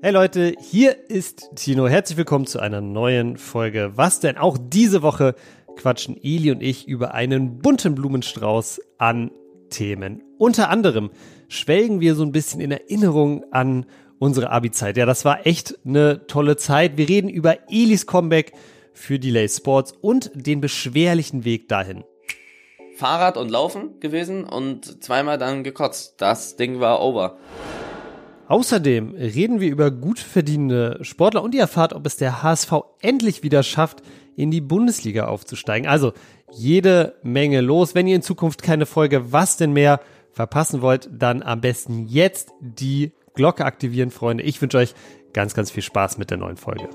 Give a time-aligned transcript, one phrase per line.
[0.00, 1.88] Hey Leute, hier ist Tino.
[1.88, 3.90] Herzlich willkommen zu einer neuen Folge.
[3.96, 4.38] Was denn?
[4.38, 5.34] Auch diese Woche
[5.74, 9.32] quatschen Eli und ich über einen bunten Blumenstrauß an
[9.70, 10.22] Themen.
[10.38, 11.10] Unter anderem
[11.48, 13.86] schwelgen wir so ein bisschen in Erinnerung an
[14.20, 14.96] unsere Abi-Zeit.
[14.96, 16.96] Ja, das war echt eine tolle Zeit.
[16.96, 18.52] Wir reden über Elis Comeback
[18.92, 22.04] für Delay Sports und den beschwerlichen Weg dahin.
[22.94, 26.20] Fahrrad und Laufen gewesen und zweimal dann gekotzt.
[26.20, 27.36] Das Ding war over.
[28.48, 32.72] Außerdem reden wir über gut verdienende Sportler und ihr erfahrt, ob es der HSV
[33.02, 34.02] endlich wieder schafft,
[34.36, 35.86] in die Bundesliga aufzusteigen.
[35.86, 36.14] Also
[36.50, 37.94] jede Menge los.
[37.94, 40.00] Wenn ihr in Zukunft keine Folge Was denn mehr
[40.32, 44.44] verpassen wollt, dann am besten jetzt die Glocke aktivieren, Freunde.
[44.44, 44.94] Ich wünsche euch
[45.34, 46.88] ganz, ganz viel Spaß mit der neuen Folge.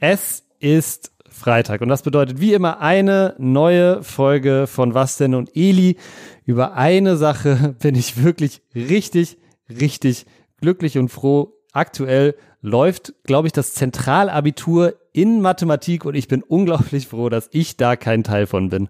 [0.00, 5.50] Es ist Freitag und das bedeutet wie immer eine neue Folge von Was denn und
[5.54, 5.96] Eli.
[6.44, 9.38] Über eine Sache bin ich wirklich richtig,
[9.68, 10.26] richtig
[10.60, 11.54] glücklich und froh.
[11.72, 17.76] Aktuell läuft, glaube ich, das Zentralabitur in Mathematik und ich bin unglaublich froh, dass ich
[17.76, 18.88] da kein Teil von bin.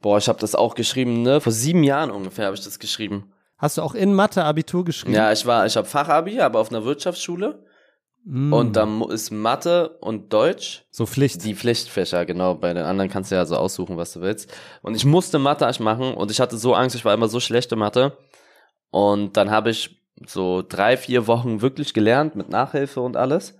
[0.00, 1.40] Boah, ich habe das auch geschrieben, ne?
[1.40, 3.32] Vor sieben Jahren ungefähr habe ich das geschrieben.
[3.58, 5.14] Hast du auch in Mathe Abitur geschrieben?
[5.14, 7.62] Ja, ich war, ich habe Fachabi, aber auf einer Wirtschaftsschule.
[8.24, 8.52] Mm.
[8.52, 10.84] Und dann ist Mathe und Deutsch.
[10.90, 11.44] So Pflicht.
[11.44, 12.54] Die Pflichtfächer, genau.
[12.54, 14.52] Bei den anderen kannst du ja so aussuchen, was du willst.
[14.82, 17.76] Und ich musste Mathe machen und ich hatte so Angst, ich war immer so schlechte
[17.76, 18.16] Mathe.
[18.90, 23.56] Und dann habe ich so drei, vier Wochen wirklich gelernt mit Nachhilfe und alles.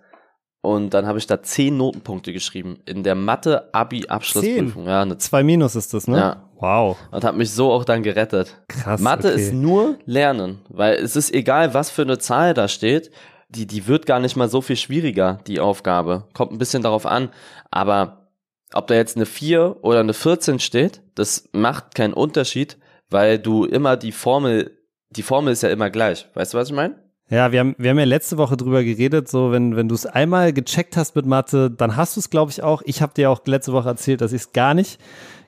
[0.63, 4.87] Und dann habe ich da zehn Notenpunkte geschrieben in der Mathe-Abi-Abschlussprüfung.
[4.87, 6.19] Ja, eine Zwei Minus ist das, ne?
[6.19, 6.51] Ja.
[6.57, 6.99] Wow.
[7.11, 8.61] Und hat mich so auch dann gerettet.
[8.69, 9.01] Krass.
[9.01, 9.41] Mathe okay.
[9.41, 13.11] ist nur Lernen, weil es ist egal, was für eine Zahl da steht.
[13.51, 16.29] Die, die wird gar nicht mal so viel schwieriger, die Aufgabe.
[16.35, 17.31] Kommt ein bisschen darauf an.
[17.71, 18.29] Aber
[18.73, 22.79] ob da jetzt eine 4 oder eine 14 steht, das macht keinen Unterschied,
[23.09, 24.79] weil du immer die Formel,
[25.11, 26.29] die Formel ist ja immer gleich.
[26.35, 26.95] Weißt du, was ich meine?
[27.29, 30.05] Ja, wir haben, wir haben ja letzte Woche drüber geredet, so wenn, wenn du es
[30.05, 32.83] einmal gecheckt hast mit Mathe, dann hast du es, glaube ich, auch.
[32.85, 35.01] Ich habe dir auch letzte Woche erzählt, dass ich es gar nicht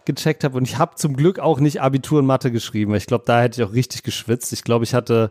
[0.05, 2.95] gecheckt habe und ich habe zum Glück auch nicht Abitur in Mathe geschrieben.
[2.95, 4.53] Ich glaube, da hätte ich auch richtig geschwitzt.
[4.53, 5.31] Ich glaube, ich hatte,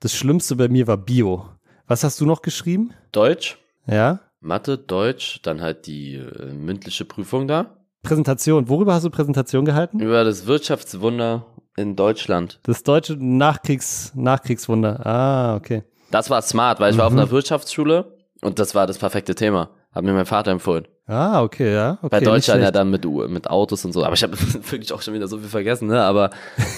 [0.00, 1.46] das Schlimmste bei mir war Bio.
[1.92, 2.94] Was hast du noch geschrieben?
[3.12, 3.58] Deutsch.
[3.86, 4.20] Ja.
[4.40, 7.76] Mathe, Deutsch, dann halt die äh, mündliche Prüfung da.
[8.02, 8.70] Präsentation.
[8.70, 10.00] Worüber hast du Präsentation gehalten?
[10.00, 11.44] Über das Wirtschaftswunder
[11.76, 12.60] in Deutschland.
[12.62, 15.04] Das deutsche Nachkriegs, Nachkriegswunder.
[15.06, 15.82] Ah, okay.
[16.10, 19.68] Das war smart, weil ich war auf einer Wirtschaftsschule und das war das perfekte Thema.
[19.94, 20.88] Hat mir mein Vater empfohlen.
[21.06, 21.98] Ah, okay, ja.
[22.00, 24.02] Okay, Bei Deutschland ja dann mit, U- mit Autos und so.
[24.02, 24.32] Aber ich habe
[24.70, 26.00] wirklich auch schon wieder so viel vergessen, ne?
[26.00, 26.30] Aber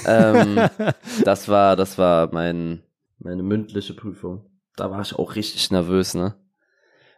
[0.08, 0.58] ähm,
[1.24, 2.82] das war, das war mein,
[3.20, 4.44] meine mündliche Prüfung.
[4.76, 6.34] Da war ich auch richtig nervös, ne?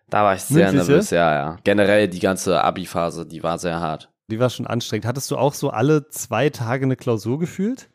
[0.08, 0.90] Da war ich sehr Mündliche?
[0.90, 1.56] nervös, ja, ja.
[1.64, 4.10] Generell die ganze Abi-Phase, die war sehr hart.
[4.28, 5.06] Die war schon anstrengend.
[5.06, 7.88] Hattest du auch so alle zwei Tage eine Klausur gefühlt?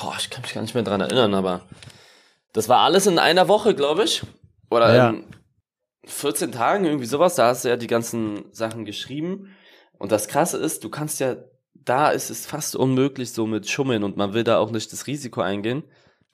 [0.00, 1.62] Boah, ich kann mich gar nicht mehr dran erinnern, aber
[2.52, 4.22] das war alles in einer Woche, glaube ich.
[4.70, 5.10] Oder Ja.
[5.10, 5.24] in
[6.04, 7.34] 14 Tagen, irgendwie sowas.
[7.34, 9.54] Da hast du ja die ganzen Sachen geschrieben.
[9.98, 11.36] Und das Krasse ist, du kannst ja,
[11.74, 15.06] da ist es fast unmöglich so mit Schummeln und man will da auch nicht das
[15.06, 15.84] Risiko eingehen.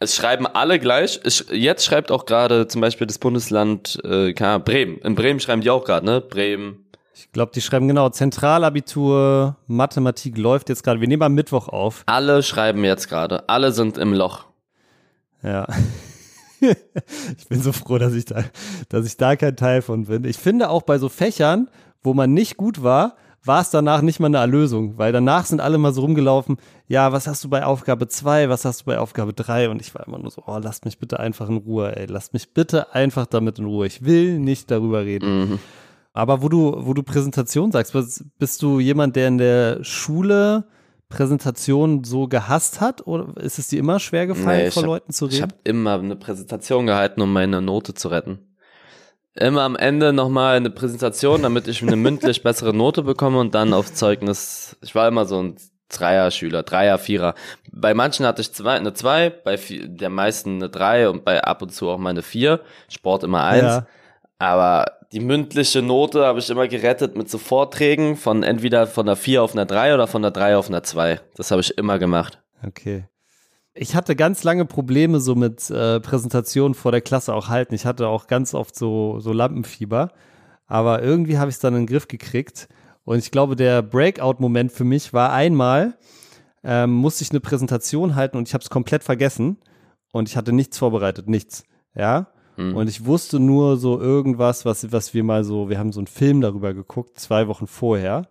[0.00, 1.20] Es schreiben alle gleich.
[1.50, 4.98] Jetzt schreibt auch gerade zum Beispiel das Bundesland äh, Ahnung, Bremen.
[4.98, 6.20] In Bremen schreiben die auch gerade, ne?
[6.20, 6.86] Bremen.
[7.14, 11.00] Ich glaube, die schreiben genau Zentralabitur, Mathematik läuft jetzt gerade.
[11.00, 12.04] Wir nehmen am Mittwoch auf.
[12.06, 13.48] Alle schreiben jetzt gerade.
[13.48, 14.44] Alle sind im Loch.
[15.42, 15.66] Ja.
[16.60, 18.44] ich bin so froh, dass ich da,
[18.88, 20.24] dass ich da kein Teil von bin.
[20.24, 21.68] Ich finde auch bei so Fächern,
[22.04, 25.60] wo man nicht gut war, war es danach nicht mal eine Erlösung, weil danach sind
[25.60, 26.56] alle mal so rumgelaufen,
[26.86, 29.94] ja, was hast du bei Aufgabe 2, was hast du bei Aufgabe 3 und ich
[29.94, 32.94] war immer nur so, oh, lasst mich bitte einfach in Ruhe, ey, lasst mich bitte
[32.94, 33.86] einfach damit in Ruhe.
[33.86, 35.38] Ich will nicht darüber reden.
[35.50, 35.58] Mhm.
[36.12, 37.94] Aber wo du, wo du Präsentation sagst,
[38.38, 40.64] bist du jemand, der in der Schule
[41.08, 43.06] Präsentation so gehasst hat?
[43.06, 45.42] Oder ist es dir immer schwer gefallen, Nee, ich vor hab- Leuten zu Ich reden?
[45.42, 48.38] habe immer eine Präsentation gehalten, um meine Note zu retten.
[49.34, 53.72] Immer am Ende nochmal eine Präsentation, damit ich eine mündlich bessere Note bekomme und dann
[53.72, 54.76] aufs Zeugnis.
[54.82, 55.56] Ich war immer so ein
[55.90, 57.34] Dreier-Schüler, Dreier, Vierer.
[57.72, 61.42] Bei manchen hatte ich zwei, eine zwei, bei vi- der meisten eine drei und bei
[61.42, 62.60] ab und zu auch mal eine vier.
[62.88, 63.62] Sport immer eins.
[63.62, 63.86] Ja.
[64.38, 69.16] Aber die mündliche Note habe ich immer gerettet mit so Vorträgen von entweder von der
[69.16, 71.20] vier auf einer drei oder von der drei auf einer zwei.
[71.36, 72.38] Das habe ich immer gemacht.
[72.66, 73.04] Okay.
[73.80, 77.74] Ich hatte ganz lange Probleme so mit äh, Präsentationen vor der Klasse auch halten.
[77.74, 80.10] Ich hatte auch ganz oft so, so Lampenfieber.
[80.66, 82.68] Aber irgendwie habe ich es dann in den Griff gekriegt.
[83.04, 85.96] Und ich glaube, der Breakout-Moment für mich war einmal,
[86.64, 89.58] ähm, musste ich eine Präsentation halten und ich habe es komplett vergessen.
[90.10, 91.62] Und ich hatte nichts vorbereitet, nichts.
[91.94, 92.26] Ja.
[92.56, 92.74] Hm.
[92.74, 96.08] Und ich wusste nur so irgendwas, was, was wir mal so, wir haben so einen
[96.08, 98.26] Film darüber geguckt, zwei Wochen vorher.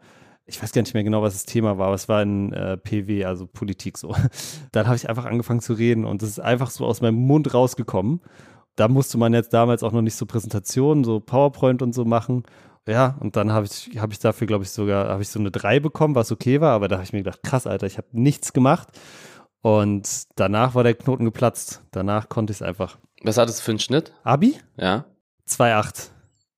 [0.47, 2.77] Ich weiß gar nicht mehr genau, was das Thema war, aber es war in äh,
[2.77, 4.15] PW, also Politik so.
[4.71, 7.53] Dann habe ich einfach angefangen zu reden und es ist einfach so aus meinem Mund
[7.53, 8.21] rausgekommen.
[8.75, 12.43] Da musste man jetzt damals auch noch nicht so Präsentationen, so PowerPoint und so machen.
[12.87, 15.51] Ja, und dann habe ich, hab ich dafür, glaube ich, sogar, habe ich so eine
[15.51, 18.07] 3 bekommen, was okay war, aber da habe ich mir gedacht, krass, Alter, ich habe
[18.13, 18.87] nichts gemacht.
[19.61, 21.81] Und danach war der Knoten geplatzt.
[21.91, 22.97] Danach konnte ich es einfach.
[23.23, 24.13] Was hattest du für einen Schnitt?
[24.23, 24.57] Abi?
[24.77, 25.05] Ja.
[25.49, 26.11] 2,8.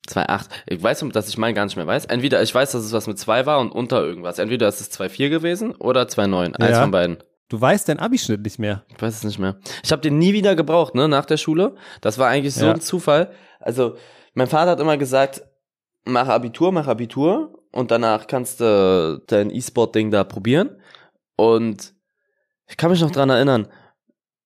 [0.10, 0.48] 2,8.
[0.68, 2.06] Ich weiß, dass ich meinen gar nicht mehr weiß.
[2.06, 4.40] Entweder ich weiß, dass es was mit 2 war und unter irgendwas.
[4.40, 6.56] Entweder ist es 2,4 gewesen oder 2,9.
[6.56, 6.82] Eins Ja.
[6.82, 7.18] von beiden.
[7.50, 8.84] Du weißt deinen Abischnitt nicht mehr.
[8.90, 9.58] Ich weiß es nicht mehr.
[9.84, 11.76] Ich habe den nie wieder gebraucht, ne, nach der Schule.
[12.02, 12.74] Das war eigentlich so Ja.
[12.74, 13.32] ein Zufall.
[13.60, 13.96] Also,
[14.34, 15.42] mein Vater hat immer gesagt,
[16.06, 20.78] mach Abitur, mach Abitur und danach kannst du dein E-Sport-Ding da probieren.
[21.36, 21.94] Und
[22.68, 23.68] ich kann mich noch dran erinnern,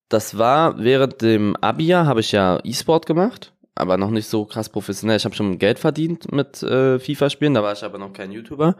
[0.09, 4.69] das war während dem Abi-Jahr habe ich ja E-Sport gemacht, aber noch nicht so krass
[4.69, 5.17] professionell.
[5.17, 8.75] Ich habe schon Geld verdient mit äh, FIFA-Spielen, da war ich aber noch kein YouTuber.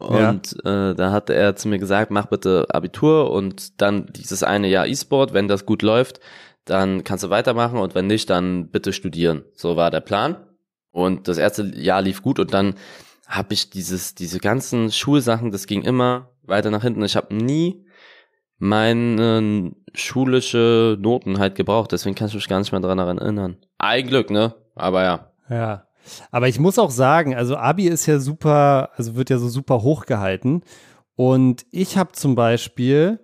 [0.00, 0.30] Ja.
[0.30, 4.68] Und äh, da hatte er zu mir gesagt, mach bitte Abitur und dann dieses eine
[4.68, 6.20] Jahr E-Sport, wenn das gut läuft,
[6.64, 9.44] dann kannst du weitermachen und wenn nicht, dann bitte studieren.
[9.54, 10.36] So war der Plan.
[10.90, 12.74] Und das erste Jahr lief gut und dann
[13.26, 17.02] habe ich dieses, diese ganzen Schulsachen, das ging immer weiter nach hinten.
[17.04, 17.84] Ich habe nie
[18.58, 23.56] meine schulische Noten halt gebraucht, deswegen kann ich mich gar nicht mehr daran erinnern.
[23.78, 24.54] Ein Glück, ne?
[24.74, 25.32] Aber ja.
[25.48, 25.84] Ja.
[26.30, 29.82] Aber ich muss auch sagen, also Abi ist ja super, also wird ja so super
[29.82, 30.62] hochgehalten.
[31.16, 33.20] Und ich habe zum Beispiel,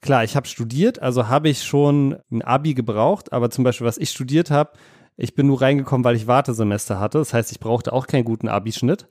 [0.00, 3.98] klar, ich habe studiert, also habe ich schon ein Abi gebraucht, aber zum Beispiel, was
[3.98, 4.72] ich studiert habe,
[5.16, 7.18] ich bin nur reingekommen, weil ich Wartesemester hatte.
[7.18, 9.08] Das heißt, ich brauchte auch keinen guten Abischnitt.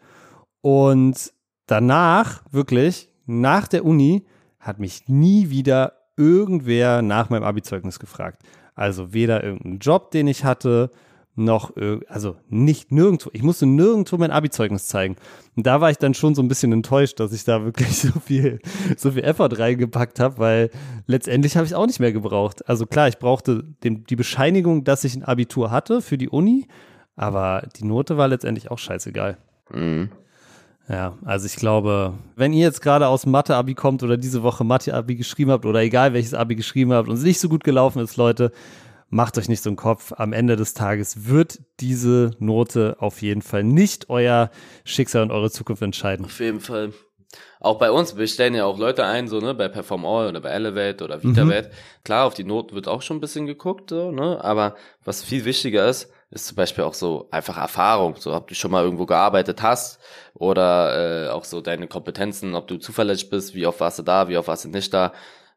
[0.61, 1.33] Und
[1.65, 4.25] danach, wirklich, nach der Uni,
[4.59, 8.43] hat mich nie wieder irgendwer nach meinem Abi-Zeugnis gefragt.
[8.73, 10.91] Also weder irgendein Job, den ich hatte,
[11.35, 11.73] noch,
[12.07, 13.29] also nicht nirgendwo.
[13.33, 15.17] Ich musste nirgendwo mein Abi-Zeugnis zeigen.
[15.55, 18.19] Und da war ich dann schon so ein bisschen enttäuscht, dass ich da wirklich so
[18.19, 18.59] viel,
[18.97, 20.69] so viel Effort reingepackt habe, weil
[21.07, 22.67] letztendlich habe ich es auch nicht mehr gebraucht.
[22.69, 26.67] Also klar, ich brauchte den, die Bescheinigung, dass ich ein Abitur hatte für die Uni,
[27.15, 29.37] aber die Note war letztendlich auch scheißegal.
[29.73, 30.09] Mhm.
[30.87, 34.63] Ja, also ich glaube, wenn ihr jetzt gerade aus dem Mathe-Abi kommt oder diese Woche
[34.63, 38.03] Mathe-Abi geschrieben habt oder egal welches Abi geschrieben habt und es nicht so gut gelaufen
[38.03, 38.51] ist, Leute,
[39.09, 40.13] macht euch nicht so einen Kopf.
[40.15, 44.51] Am Ende des Tages wird diese Note auf jeden Fall nicht euer
[44.83, 46.25] Schicksal und eure Zukunft entscheiden.
[46.25, 46.91] Auf jeden Fall.
[47.59, 50.39] Auch bei uns, wir stellen ja auch Leute ein, so, ne, bei Perform All oder
[50.39, 51.71] bei Elevate oder VitaVet.
[52.03, 55.45] Klar, auf die Noten wird auch schon ein bisschen geguckt, so, ne, aber was viel
[55.45, 59.05] wichtiger ist, ist zum Beispiel auch so einfach Erfahrung, so, ob du schon mal irgendwo
[59.05, 59.99] gearbeitet hast
[60.33, 64.27] oder äh, auch so deine Kompetenzen, ob du zuverlässig bist, wie oft warst du da,
[64.27, 65.13] wie oft warst du nicht da,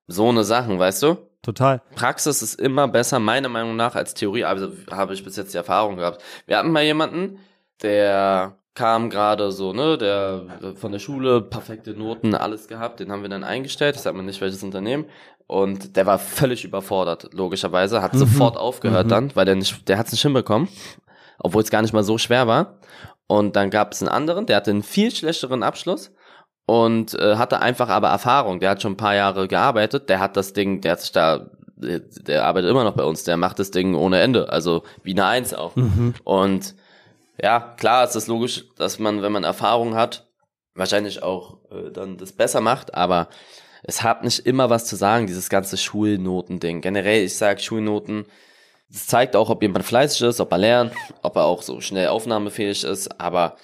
[0.06, 1.16] so eine Sachen, weißt du?
[1.42, 1.82] Total.
[1.94, 4.44] Praxis ist immer besser, meiner Meinung nach, als Theorie.
[4.44, 6.22] Also habe ich bis jetzt die Erfahrung gehabt.
[6.46, 7.38] Wir hatten mal jemanden,
[7.82, 13.22] der kam gerade so, ne, der von der Schule, perfekte Noten, alles gehabt, den haben
[13.22, 15.06] wir dann eingestellt, ich sag mal nicht welches Unternehmen,
[15.48, 20.12] und der war völlig überfordert, logischerweise, hat sofort aufgehört dann, weil der nicht, der hat's
[20.12, 20.68] nicht hinbekommen,
[21.38, 22.78] obwohl es gar nicht mal so schwer war.
[23.26, 26.12] Und dann gab es einen anderen, der hatte einen viel schlechteren Abschluss
[26.66, 28.60] und äh, hatte einfach aber Erfahrung.
[28.60, 31.46] Der hat schon ein paar Jahre gearbeitet, der hat das Ding, der hat sich da,
[31.76, 35.12] der, der arbeitet immer noch bei uns, der macht das Ding ohne Ende, also wie
[35.12, 35.74] eine Eins auch.
[36.24, 36.74] Und
[37.42, 40.26] ja, klar ist es logisch, dass man, wenn man Erfahrung hat,
[40.74, 43.28] wahrscheinlich auch äh, dann das besser macht, aber
[43.82, 46.80] es hat nicht immer was zu sagen, dieses ganze Schulnotending.
[46.80, 48.24] Generell, ich sag Schulnoten,
[48.90, 52.08] das zeigt auch, ob jemand fleißig ist, ob er lernt, ob er auch so schnell
[52.08, 53.56] aufnahmefähig ist, aber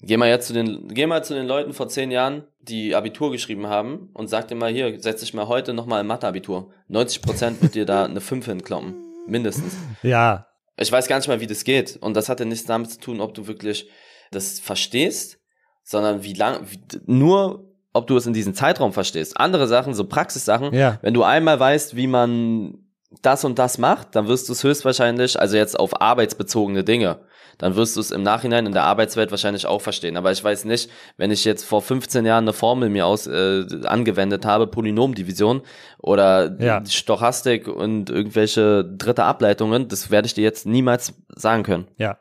[0.00, 3.30] geh mal jetzt zu den, geh mal zu den Leuten vor zehn Jahren, die Abitur
[3.30, 6.70] geschrieben haben und sag dir mal hier, setz dich mal heute nochmal im Mathe-Abitur.
[6.88, 8.94] 90 Prozent wird dir da eine 5 hinkloppen.
[9.26, 9.74] Mindestens.
[10.02, 11.96] Ja, Ich weiß gar nicht mal, wie das geht.
[12.00, 13.88] Und das hat ja nichts damit zu tun, ob du wirklich
[14.30, 15.38] das verstehst,
[15.82, 19.38] sondern wie lang, wie, nur ob du es in diesem Zeitraum verstehst.
[19.40, 20.98] Andere Sachen, so Praxissachen, Ja.
[21.00, 22.74] wenn du einmal weißt, wie man
[23.22, 27.20] das und das macht, dann wirst du es höchstwahrscheinlich, also jetzt auf arbeitsbezogene Dinge,
[27.58, 30.16] dann wirst du es im Nachhinein in der Arbeitswelt wahrscheinlich auch verstehen.
[30.16, 33.64] Aber ich weiß nicht, wenn ich jetzt vor 15 Jahren eine Formel mir aus äh,
[33.84, 35.62] angewendet habe, Polynomdivision
[35.98, 36.82] oder Ja.
[36.84, 41.86] Stochastik und irgendwelche dritte Ableitungen, das werde ich dir jetzt niemals sagen können.
[41.96, 42.18] Ja,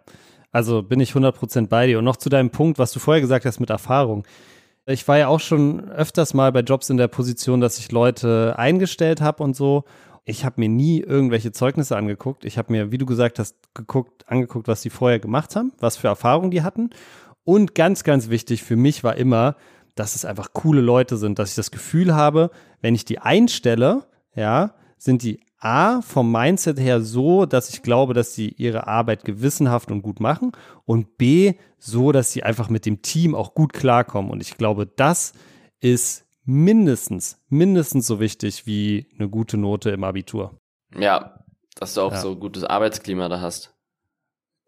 [0.52, 1.98] also bin ich 100% bei dir.
[1.98, 4.28] Und noch zu deinem Punkt, was du vorher gesagt hast mit Erfahrung.
[4.86, 8.56] Ich war ja auch schon öfters mal bei Jobs in der Position, dass ich Leute
[8.58, 9.86] eingestellt habe und so.
[10.26, 12.44] Ich habe mir nie irgendwelche Zeugnisse angeguckt.
[12.44, 15.96] Ich habe mir, wie du gesagt hast, geguckt, angeguckt, was die vorher gemacht haben, was
[15.96, 16.90] für Erfahrungen die hatten.
[17.46, 19.56] Und ganz, ganz wichtig für mich war immer,
[19.96, 24.06] dass es einfach coole Leute sind, dass ich das Gefühl habe, wenn ich die einstelle,
[24.36, 29.24] ja, sind die A, vom Mindset her so, dass ich glaube, dass sie ihre Arbeit
[29.24, 30.52] gewissenhaft und gut machen
[30.86, 34.32] und B, so, dass sie einfach mit dem Team auch gut klarkommen.
[34.32, 35.34] Und ich glaube, das
[35.80, 40.60] ist mindestens, mindestens so wichtig wie eine gute Note im Abitur.
[40.98, 41.40] Ja,
[41.76, 42.20] dass du auch Ja.
[42.22, 43.74] so gutes Arbeitsklima da hast.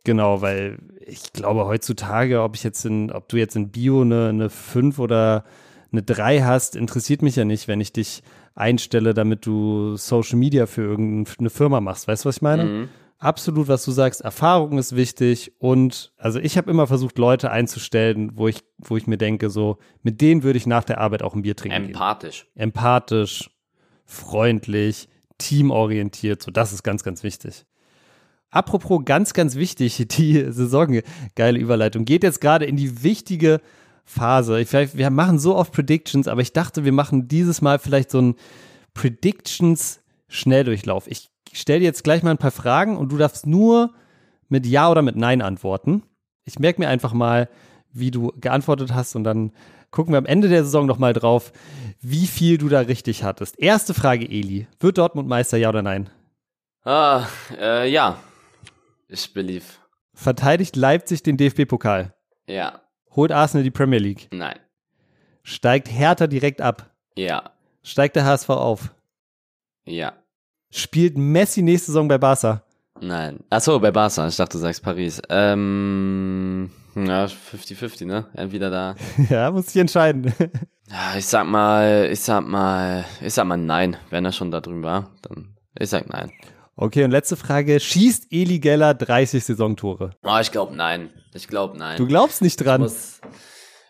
[0.04, 4.30] Genau, weil ich glaube heutzutage, ob ich jetzt in, ob du jetzt in Bio eine,
[4.30, 5.44] eine 5 oder
[5.92, 8.22] eine 3 hast, interessiert mich ja nicht, wenn ich dich
[8.56, 12.08] einstelle, damit du Social Media für irgendeine Firma machst.
[12.08, 12.66] Weißt du, was ich meine?
[12.66, 12.90] Mhm.
[13.18, 18.32] Absolut, was du sagst, Erfahrung ist wichtig und also ich habe immer versucht, Leute einzustellen,
[18.36, 21.34] wo ich, wo ich mir denke, so, mit denen würde ich nach der Arbeit auch
[21.34, 21.94] ein Bier trinken gehen.
[21.94, 22.48] Empathisch.
[22.56, 23.50] Empathisch,
[24.04, 25.08] freundlich,
[25.38, 27.66] teamorientiert, so das ist ganz, ganz wichtig.
[28.52, 31.02] Apropos ganz, ganz wichtig, die Saison,
[31.36, 33.62] geile Überleitung, geht jetzt gerade in die wichtige
[34.06, 34.62] Phase.
[34.62, 38.12] Ich, vielleicht, wir machen so oft Predictions, aber ich dachte, wir machen dieses Mal vielleicht
[38.12, 38.36] so ein
[38.94, 41.08] Predictions-Schnelldurchlauf.
[41.08, 43.94] Ich stelle dir jetzt gleich mal ein paar Fragen und du darfst nur
[44.48, 46.04] mit Ja oder mit Nein antworten.
[46.44, 47.50] Ich merke mir einfach mal,
[47.92, 49.52] wie du geantwortet hast und dann
[49.90, 51.52] gucken wir am Ende der Saison nochmal drauf,
[52.02, 53.58] wie viel du da richtig hattest.
[53.58, 54.68] Erste Frage, Eli.
[54.80, 56.10] Wird Dortmund Meister, ja oder nein?
[56.84, 57.26] Ah,
[57.60, 58.20] äh, ja.
[59.08, 59.66] Ich believe.
[60.14, 62.14] Verteidigt Leipzig den DFB-Pokal?
[62.48, 62.82] Ja.
[63.16, 64.28] Holt Arsenal die Premier League?
[64.32, 64.60] Nein.
[65.44, 66.92] Steigt Hertha direkt ab?
[67.18, 67.52] Ja.
[67.84, 68.92] Steigt der HSV auf?
[69.86, 70.14] Ja.
[70.72, 72.64] Spielt Messi nächste Saison bei Barca?
[73.00, 73.40] Nein.
[73.50, 74.28] Achso, bei Barca.
[74.28, 75.22] Ich dachte, du sagst Paris.
[75.30, 78.26] Ähm, ja, 50-50, ne?
[78.34, 78.96] Entweder da.
[79.30, 80.34] ja, muss ich entscheiden.
[81.18, 83.98] Ich sag mal, ich sag mal, ich sag mal nein.
[84.12, 86.32] Wenn er schon da drüben war, dann, ich sag nein.
[86.77, 87.79] Okay, und letzte Frage.
[87.79, 90.12] Schießt Eli Geller 30 Saisontore?
[90.24, 91.10] Oh, ich glaube nein.
[91.34, 91.98] Ich glaube nein.
[91.98, 92.82] Du glaubst nicht dran.
[92.82, 93.22] muss,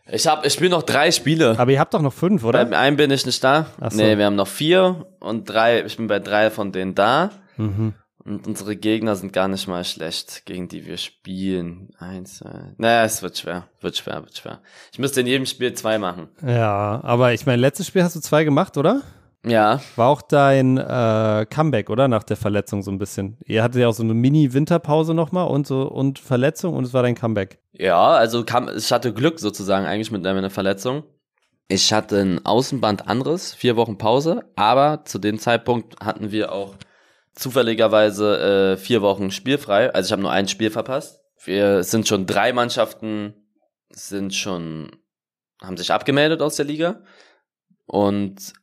[0.07, 1.57] ich hab, ich spiele noch drei Spiele.
[1.57, 2.63] Aber ihr habt doch noch fünf, oder?
[2.63, 3.67] Beim einen bin ich nicht da.
[3.81, 3.97] Ach so.
[3.97, 7.31] Nee, wir haben noch vier und drei, ich bin bei drei von denen da.
[7.57, 7.95] Mhm.
[8.23, 11.89] Und unsere Gegner sind gar nicht mal schlecht, gegen die wir spielen.
[11.97, 12.73] Eins, zwei.
[12.77, 13.67] Naja, es wird schwer.
[13.81, 14.61] Wird schwer, wird schwer.
[14.91, 16.29] Ich müsste in jedem Spiel zwei machen.
[16.45, 19.01] Ja, aber ich meine, letztes Spiel hast du zwei gemacht, oder?
[19.45, 19.79] Ja.
[19.95, 22.07] War auch dein äh, Comeback, oder?
[22.07, 23.37] Nach der Verletzung so ein bisschen.
[23.45, 27.03] Ihr hattet ja auch so eine Mini-Winterpause nochmal und so und Verletzung und es war
[27.03, 27.59] dein Comeback.
[27.73, 31.03] Ja, also kam, ich hatte Glück sozusagen eigentlich mit meiner Verletzung.
[31.67, 36.75] Ich hatte ein Außenband anderes, vier Wochen Pause, aber zu dem Zeitpunkt hatten wir auch
[37.33, 39.91] zufälligerweise äh, vier Wochen spielfrei.
[39.93, 41.21] Also ich habe nur ein Spiel verpasst.
[41.43, 43.33] Wir es sind schon drei Mannschaften
[43.89, 44.91] sind schon
[45.61, 47.01] haben sich abgemeldet aus der Liga
[47.85, 48.53] und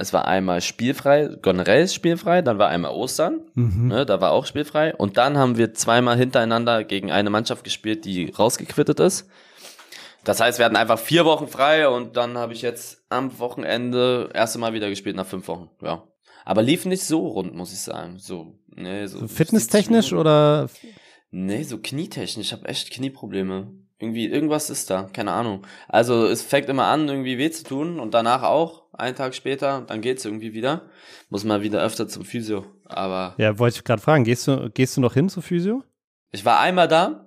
[0.00, 3.88] es war einmal spielfrei, generell spielfrei, dann war einmal Ostern, Mhm.
[3.88, 8.04] ne, da war auch spielfrei und dann haben wir zweimal hintereinander gegen eine Mannschaft gespielt,
[8.04, 9.28] die rausgequittet ist.
[10.24, 14.28] Das heißt, wir hatten einfach vier Wochen frei und dann habe ich jetzt am Wochenende
[14.34, 15.70] erste Mal wieder gespielt nach fünf Wochen.
[15.82, 16.02] Ja,
[16.44, 18.18] aber lief nicht so rund, muss ich sagen.
[18.18, 20.20] So, nee, so, So fitnesstechnisch 70 Minuten.
[20.28, 20.68] oder?
[21.30, 22.48] Nee, so knietechnisch.
[22.48, 23.68] Ich habe echt Knieprobleme.
[24.00, 25.66] Irgendwie, irgendwas ist da, keine Ahnung.
[25.86, 29.82] Also es fängt immer an, irgendwie weh zu tun und danach auch, einen Tag später,
[29.86, 30.82] dann geht's irgendwie wieder.
[31.28, 32.64] Muss mal wieder öfter zum Physio.
[32.86, 34.24] Aber Ja, wollte ich gerade fragen.
[34.24, 35.84] Gehst du, gehst du noch hin zu Physio?
[36.32, 37.26] ich war einmal da,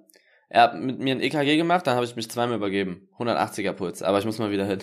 [0.49, 3.07] er hat mit mir ein EKG gemacht, dann habe ich mich zweimal übergeben.
[3.19, 4.79] 180er Puls, aber ich muss mal wieder hin.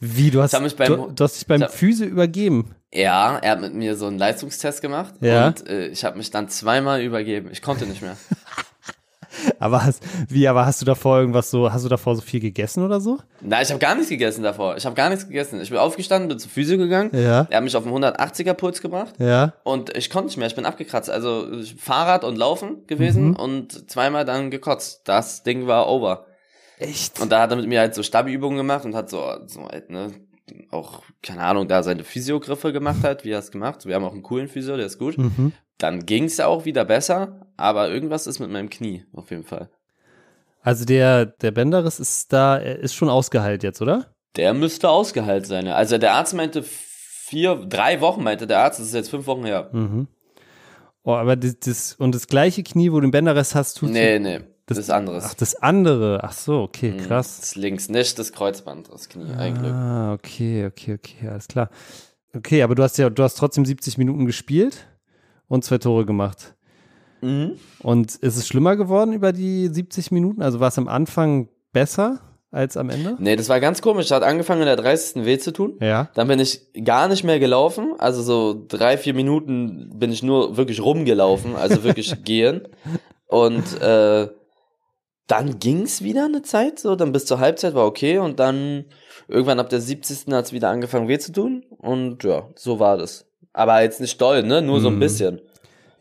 [0.00, 2.74] Wie, du hast, beim- du, du hast dich beim hab- Physio übergeben.
[2.92, 5.46] Ja, er hat mit mir so einen Leistungstest gemacht Ja.
[5.48, 7.48] und äh, ich habe mich dann zweimal übergeben.
[7.52, 8.16] Ich konnte nicht mehr.
[9.58, 12.84] Aber hast, wie, aber hast du davor irgendwas so, hast du davor so viel gegessen
[12.84, 13.18] oder so?
[13.40, 14.76] Nein, ich habe gar nichts gegessen davor.
[14.76, 15.60] Ich habe gar nichts gegessen.
[15.60, 17.10] Ich bin aufgestanden, bin zur Physio gegangen.
[17.12, 17.46] Ja.
[17.50, 19.14] Er hat mich auf einen 180er Puls gebracht.
[19.18, 19.52] Ja.
[19.64, 21.10] Und ich konnte nicht mehr, ich bin abgekratzt.
[21.10, 21.46] Also
[21.78, 23.36] Fahrrad und Laufen gewesen Mhm.
[23.36, 25.02] und zweimal dann gekotzt.
[25.04, 26.26] Das Ding war over.
[26.78, 27.20] Echt?
[27.20, 29.90] Und da hat er mit mir halt so Stabi-Übungen gemacht und hat so, so halt,
[29.90, 30.10] ne,
[30.70, 33.86] auch, keine Ahnung, da seine Physiogriffe gemacht hat, wie er es gemacht.
[33.86, 35.16] Wir haben auch einen coolen Physio, der ist gut.
[35.18, 35.52] Mhm.
[35.78, 39.70] Dann ging's ja auch wieder besser, aber irgendwas ist mit meinem Knie, auf jeden Fall.
[40.62, 44.14] Also der, der Benderis ist da, er ist schon ausgeheilt jetzt, oder?
[44.36, 45.74] Der müsste ausgeheilt sein, ja.
[45.74, 49.44] Also der Arzt meinte vier, drei Wochen meinte der Arzt, das ist jetzt fünf Wochen
[49.44, 49.70] her.
[49.72, 50.08] Mhm.
[51.02, 54.18] Oh, aber das, das, und das gleiche Knie, wo du den Benderis hast, tut Nee,
[54.18, 55.24] nee, das, das- ist anderes.
[55.26, 56.20] Ach, das andere.
[56.22, 56.98] Ach so, okay, Mhm.
[57.06, 57.38] krass.
[57.40, 59.72] Das links, nicht das Kreuzband, das Knie, ein Glück.
[59.72, 61.70] Ah, okay, okay, okay, alles klar.
[62.34, 64.86] Okay, aber du hast ja, du hast trotzdem 70 Minuten gespielt
[65.48, 66.54] und zwei Tore gemacht.
[67.20, 67.52] Mhm.
[67.80, 70.42] Und ist es schlimmer geworden über die 70 Minuten?
[70.42, 73.16] Also war es am Anfang besser als am Ende?
[73.18, 74.10] Nee, das war ganz komisch.
[74.10, 75.24] Hat angefangen in der 30.
[75.24, 75.74] weh zu tun.
[75.80, 76.08] Ja.
[76.14, 77.94] Dann bin ich gar nicht mehr gelaufen.
[77.98, 82.62] Also so drei, vier Minuten bin ich nur wirklich rumgelaufen, also wirklich gehen.
[83.26, 84.28] Und äh,
[85.26, 88.84] dann ging's wieder eine Zeit, so dann bis zur Halbzeit war okay und dann
[89.28, 90.32] irgendwann ab der 70.
[90.32, 93.26] hat's wieder angefangen weh zu tun und ja, so war das.
[93.52, 94.60] Aber jetzt nicht doll, ne?
[94.60, 95.00] Nur so ein Mhm.
[95.00, 95.40] bisschen.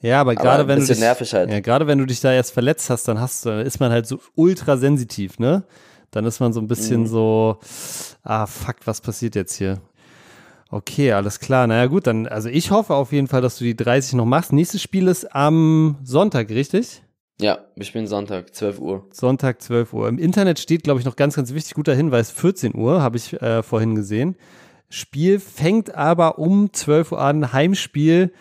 [0.01, 1.49] Ja, aber gerade wenn du dich, nervig halt.
[1.49, 3.91] ja, gerade wenn du dich da erst verletzt hast, dann hast du, dann ist man
[3.91, 5.63] halt so ultra sensitiv, ne?
[6.11, 7.07] Dann ist man so ein bisschen Mhm.
[7.07, 7.57] so,
[8.23, 9.79] ah fuck, was passiert jetzt hier?
[10.69, 11.67] Okay, alles klar.
[11.67, 14.51] Naja, gut, dann, also ich hoffe auf jeden Fall, dass du die 30 noch machst.
[14.51, 17.03] Nächstes Spiel ist am Sonntag, richtig?
[17.43, 19.05] Ja, wir spielen Sonntag, 12 Uhr.
[19.11, 20.07] Sonntag, 12 Uhr.
[20.07, 23.33] Im Internet steht, glaube ich, noch ganz, ganz wichtig, guter Hinweis, 14 Uhr, habe ich
[23.33, 24.37] äh, vorhin gesehen.
[24.87, 28.31] Spiel fängt aber um 12 Uhr an, Heimspiel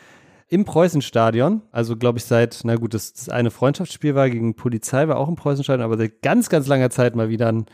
[0.46, 1.62] im Preußenstadion.
[1.72, 5.28] Also, glaube ich, seit, na gut, das, das eine Freundschaftsspiel war gegen Polizei, war auch
[5.28, 7.66] im Preußenstadion, aber seit ganz, ganz langer Zeit mal wieder ein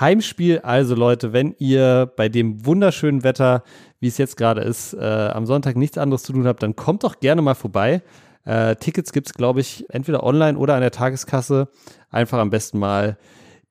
[0.00, 0.58] Heimspiel.
[0.64, 3.62] Also, Leute, wenn ihr bei dem wunderschönen Wetter,
[4.00, 7.04] wie es jetzt gerade ist, äh, am Sonntag nichts anderes zu tun habt, dann kommt
[7.04, 8.02] doch gerne mal vorbei.
[8.46, 11.68] Äh, Tickets gibt's, glaube ich, entweder online oder an der Tageskasse.
[12.10, 13.18] Einfach am besten mal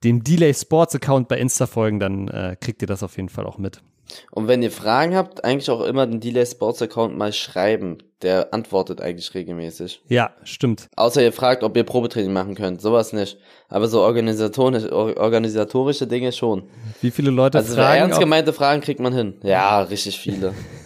[0.03, 3.45] dem Delay Sports Account bei Insta folgen, dann äh, kriegt ihr das auf jeden Fall
[3.47, 3.81] auch mit.
[4.29, 7.97] Und wenn ihr Fragen habt, eigentlich auch immer den Delay Sports Account mal schreiben.
[8.21, 10.01] Der antwortet eigentlich regelmäßig.
[10.07, 10.89] Ja, stimmt.
[10.95, 12.81] Außer ihr fragt, ob ihr Probetraining machen könnt.
[12.81, 13.37] Sowas nicht.
[13.67, 16.69] Aber so organisatorisch, or- organisatorische Dinge schon.
[17.01, 17.99] Wie viele Leute Also fragen?
[18.01, 19.35] ernst ob- gemeinte Fragen kriegt man hin.
[19.43, 20.53] Ja, richtig viele.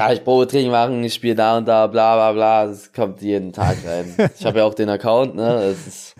[0.00, 2.66] Kann ich Probetraining machen, ich spiele da und da, bla bla bla.
[2.66, 4.14] Das kommt jeden Tag rein.
[4.38, 5.62] Ich habe ja auch den Account, ne?
[5.64, 6.14] Es ist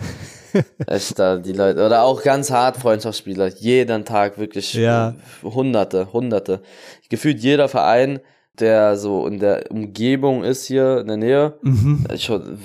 [0.86, 1.84] echt da die Leute.
[1.86, 3.48] Oder auch ganz hart Freundschaftsspieler.
[3.58, 5.14] Jeden Tag wirklich Ja.
[5.42, 6.60] hunderte, hunderte.
[7.08, 8.20] Gefühlt jeder Verein,
[8.58, 12.04] der so in der Umgebung ist hier in der Nähe, Mhm.
[12.18, 12.58] schon,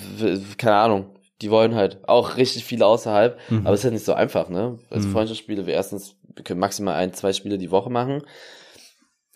[0.57, 1.05] keine Ahnung.
[1.41, 3.62] Die wollen halt auch richtig viele außerhalb, Mhm.
[3.65, 4.79] aber es ist ja nicht so einfach, ne?
[4.89, 5.12] Also Mhm.
[5.13, 8.24] Freundschaftsspiele, wir erstens, wir können maximal ein, zwei Spiele die Woche machen.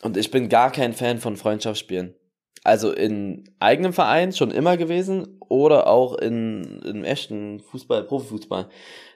[0.02, 2.16] Und ich bin gar kein Fan von Freundschaftsspielen.
[2.64, 8.70] Also in eigenem Verein schon immer gewesen oder auch in, in echten Fußball, Profifußball.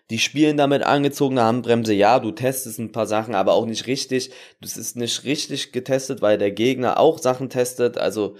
[0.09, 1.93] Die spielen damit angezogene Handbremse.
[1.93, 4.31] Ja, du testest ein paar Sachen, aber auch nicht richtig.
[4.61, 7.97] Das ist nicht richtig getestet, weil der Gegner auch Sachen testet.
[7.97, 8.35] Also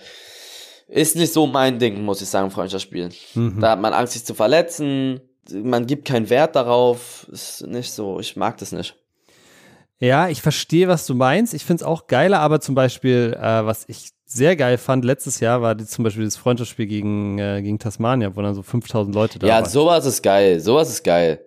[0.88, 3.13] ist nicht so mein Ding, muss ich sagen, Freundschaftsspielen.
[3.33, 3.59] Mhm.
[3.59, 5.21] Da hat man Angst, sich zu verletzen.
[5.51, 7.27] Man gibt keinen Wert darauf.
[7.31, 8.19] Ist nicht so.
[8.19, 8.95] Ich mag das nicht.
[10.03, 11.53] Ja, ich verstehe, was du meinst.
[11.53, 15.39] Ich finde es auch geiler, aber zum Beispiel, äh, was ich sehr geil fand letztes
[15.39, 19.15] Jahr, war die, zum Beispiel das Freundschaftsspiel gegen, äh, gegen Tasmania, wo dann so 5000
[19.15, 19.69] Leute da Ja, waren.
[19.69, 20.60] sowas ist geil.
[20.60, 21.39] Sowas ist geil.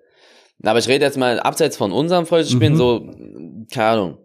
[0.63, 2.79] Aber ich rede jetzt mal abseits von unserem Freundschaftsspielen, Mhm.
[2.79, 3.11] so,
[3.73, 4.19] keine Ahnung,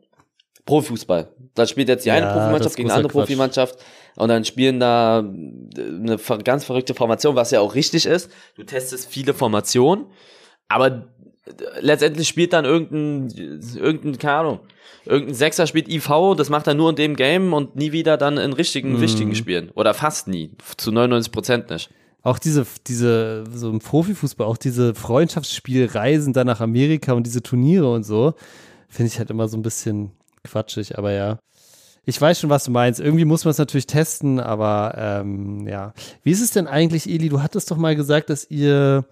[0.66, 1.28] Profifußball.
[1.56, 3.22] Da spielt jetzt die eine Ja, Profimannschaft gegen eine andere Quatsch.
[3.28, 3.80] Profimannschaft
[4.16, 8.32] und dann spielen da eine ver- ganz verrückte Formation, was ja auch richtig ist.
[8.56, 10.06] Du testest viele Formationen,
[10.70, 11.08] aber
[11.80, 13.30] letztendlich spielt dann irgendein,
[13.76, 14.60] irgendein, keine Ahnung,
[15.06, 18.38] irgendein Sechser spielt IV, das macht er nur in dem Game und nie wieder dann
[18.38, 19.02] in richtigen, Mhm.
[19.02, 19.70] wichtigen Spielen.
[19.72, 20.52] Oder fast nie.
[20.78, 21.90] Zu 99 Prozent nicht.
[22.24, 27.92] Auch diese, diese, so im Profifußball, auch diese Freundschaftsspielreisen dann nach Amerika und diese Turniere
[27.92, 28.36] und so,
[28.88, 30.12] finde ich halt immer so ein bisschen
[30.44, 31.40] quatschig, aber ja.
[32.06, 33.00] Ich weiß schon, was du meinst.
[33.00, 35.94] Irgendwie muss man es natürlich testen, aber ähm, ja.
[36.24, 37.30] Wie ist es denn eigentlich, Eli?
[37.30, 39.06] Du hattest doch mal gesagt, dass ihr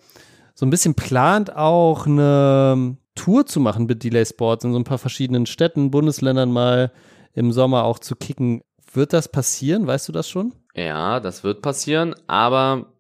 [0.60, 4.84] so ein bisschen plant, auch eine Tour zu machen mit Delay Sports in so ein
[4.84, 6.92] paar verschiedenen Städten, Bundesländern mal
[7.32, 8.62] im Sommer auch zu kicken.
[8.92, 9.88] Wird das passieren?
[9.88, 10.54] Weißt du das schon?
[10.76, 12.92] Ja, das wird passieren, aber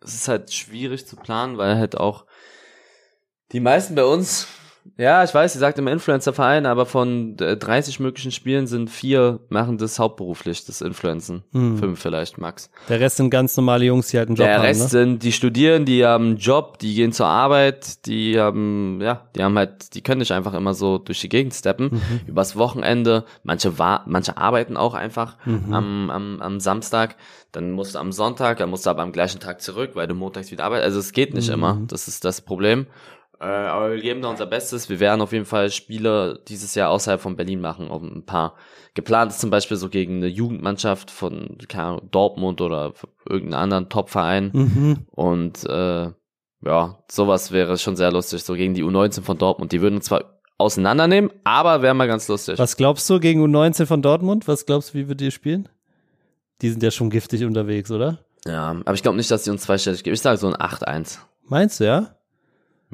[0.00, 2.24] es ist halt schwierig zu planen, weil halt auch
[3.52, 4.46] die meisten bei uns,
[4.96, 9.40] ja, ich weiß, ihr sagt immer Influencer-Verein, aber von äh, 30 möglichen Spielen sind vier
[9.48, 11.42] machen das hauptberuflich, das Influencen.
[11.52, 11.78] Hm.
[11.78, 12.70] Fünf vielleicht, max.
[12.88, 14.62] Der Rest sind ganz normale Jungs, die halt einen Job Der haben.
[14.66, 14.88] Rest ne?
[14.88, 19.42] sind, die studieren, die haben einen Job, die gehen zur Arbeit, die haben, ja, die
[19.42, 21.86] haben halt, die können nicht einfach immer so durch die Gegend steppen.
[21.94, 22.20] Mhm.
[22.28, 25.74] Übers Wochenende, manche wa manche arbeiten auch einfach Mhm.
[25.74, 27.16] am, am, am Samstag,
[27.52, 30.14] dann musst du am Sonntag, dann musst du aber am gleichen Tag zurück, weil du
[30.14, 30.86] montags wieder arbeitest.
[30.86, 31.54] Also es geht nicht Mhm.
[31.54, 32.86] immer, das ist das Problem.
[33.44, 34.88] Äh, aber wir geben da unser Bestes.
[34.88, 38.54] Wir werden auf jeden Fall Spiele dieses Jahr außerhalb von Berlin machen, auch ein paar.
[38.94, 42.94] Geplant ist zum Beispiel so gegen eine Jugendmannschaft von Ahnung, Dortmund oder
[43.28, 44.50] irgendeinen anderen Top-Verein.
[44.54, 44.98] Mhm.
[45.10, 46.10] Und äh,
[46.64, 49.72] ja, sowas wäre schon sehr lustig, so gegen die U19 von Dortmund.
[49.72, 52.58] Die würden uns zwar auseinandernehmen, aber wäre mal ganz lustig.
[52.58, 54.48] Was glaubst du gegen U19 von Dortmund?
[54.48, 55.68] Was glaubst du, wie wir die spielen?
[56.62, 58.20] Die sind ja schon giftig unterwegs, oder?
[58.46, 60.14] Ja, aber ich glaube nicht, dass die uns zweistellig geben.
[60.14, 61.18] Ich sage so ein 8-1.
[61.46, 62.16] Meinst du, ja?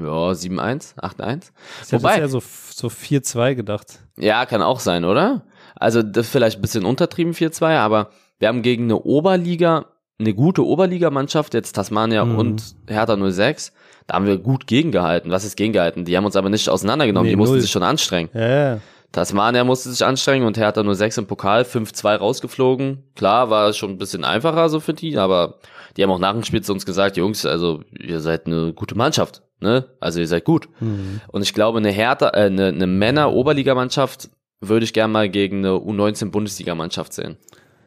[0.02, 1.52] Ja, 7-1, 8-1.
[1.84, 4.00] Ich hätte Wobei- eher so, so 4-2 gedacht.
[4.16, 5.42] Ja, kann auch sein, oder?
[5.76, 9.86] Also das ist vielleicht ein bisschen untertrieben 4-2, aber wir haben gegen eine Oberliga,
[10.18, 12.38] eine gute Oberligamannschaft, jetzt Tasmania Mhm.
[12.38, 13.72] und Hertha 06,
[14.06, 15.30] da haben wir gut gegengehalten.
[15.30, 16.04] Was ist gegengehalten?
[16.04, 17.60] Die haben uns aber nicht auseinandergenommen, Nee, die mussten null.
[17.62, 18.28] sich schon anstrengen.
[18.34, 18.78] Ja, ja.
[19.12, 23.02] Tasmania musste sich anstrengen und Hertha 06 im Pokal 5-2 rausgeflogen.
[23.16, 25.58] Klar, war es schon ein bisschen einfacher so für die, aber
[25.96, 28.94] die haben auch nach dem Spiel zu uns gesagt, Jungs, also ihr seid eine gute
[28.94, 29.88] Mannschaft, ne?
[30.00, 30.68] Also ihr seid gut.
[30.80, 31.20] Mhm.
[31.28, 35.74] Und ich glaube, eine Hertha, äh, eine, eine Männer-Oberligamannschaft würde ich gerne mal gegen eine
[35.74, 37.38] U19-Bundesligamannschaft sehen.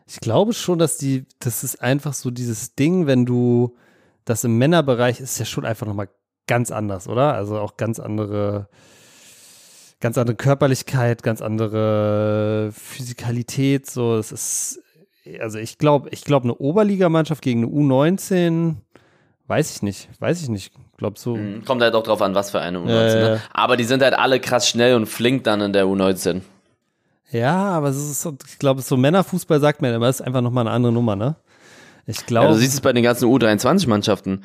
[0.08, 3.76] Ich glaube schon, dass die, das ist einfach so dieses Ding, wenn du
[4.26, 6.10] das im Männerbereich ist ja schon einfach nochmal
[6.48, 7.34] ganz anders, oder?
[7.34, 8.68] Also auch ganz andere,
[10.00, 14.82] ganz andere Körperlichkeit, ganz andere Physikalität, so, es ist,
[15.40, 18.76] also ich glaube, ich glaube, eine Oberligamannschaft gegen eine U19,
[19.48, 20.74] weiß ich nicht, weiß ich nicht.
[20.98, 21.36] Glaub so.
[21.36, 21.66] Mhm.
[21.66, 22.88] Kommt halt auch drauf an, was für eine U19.
[22.88, 23.42] Äh, ne?
[23.52, 26.42] Aber die sind halt alle krass schnell und flink dann in der U19.
[27.32, 30.68] Ja, aber es ist so, ich glaube, so Männerfußball sagt man immer, ist einfach nochmal
[30.68, 31.36] eine andere Nummer, ne?
[32.06, 32.48] Ich Ja, glaube.
[32.50, 34.44] du siehst es bei den ganzen U23-Mannschaften.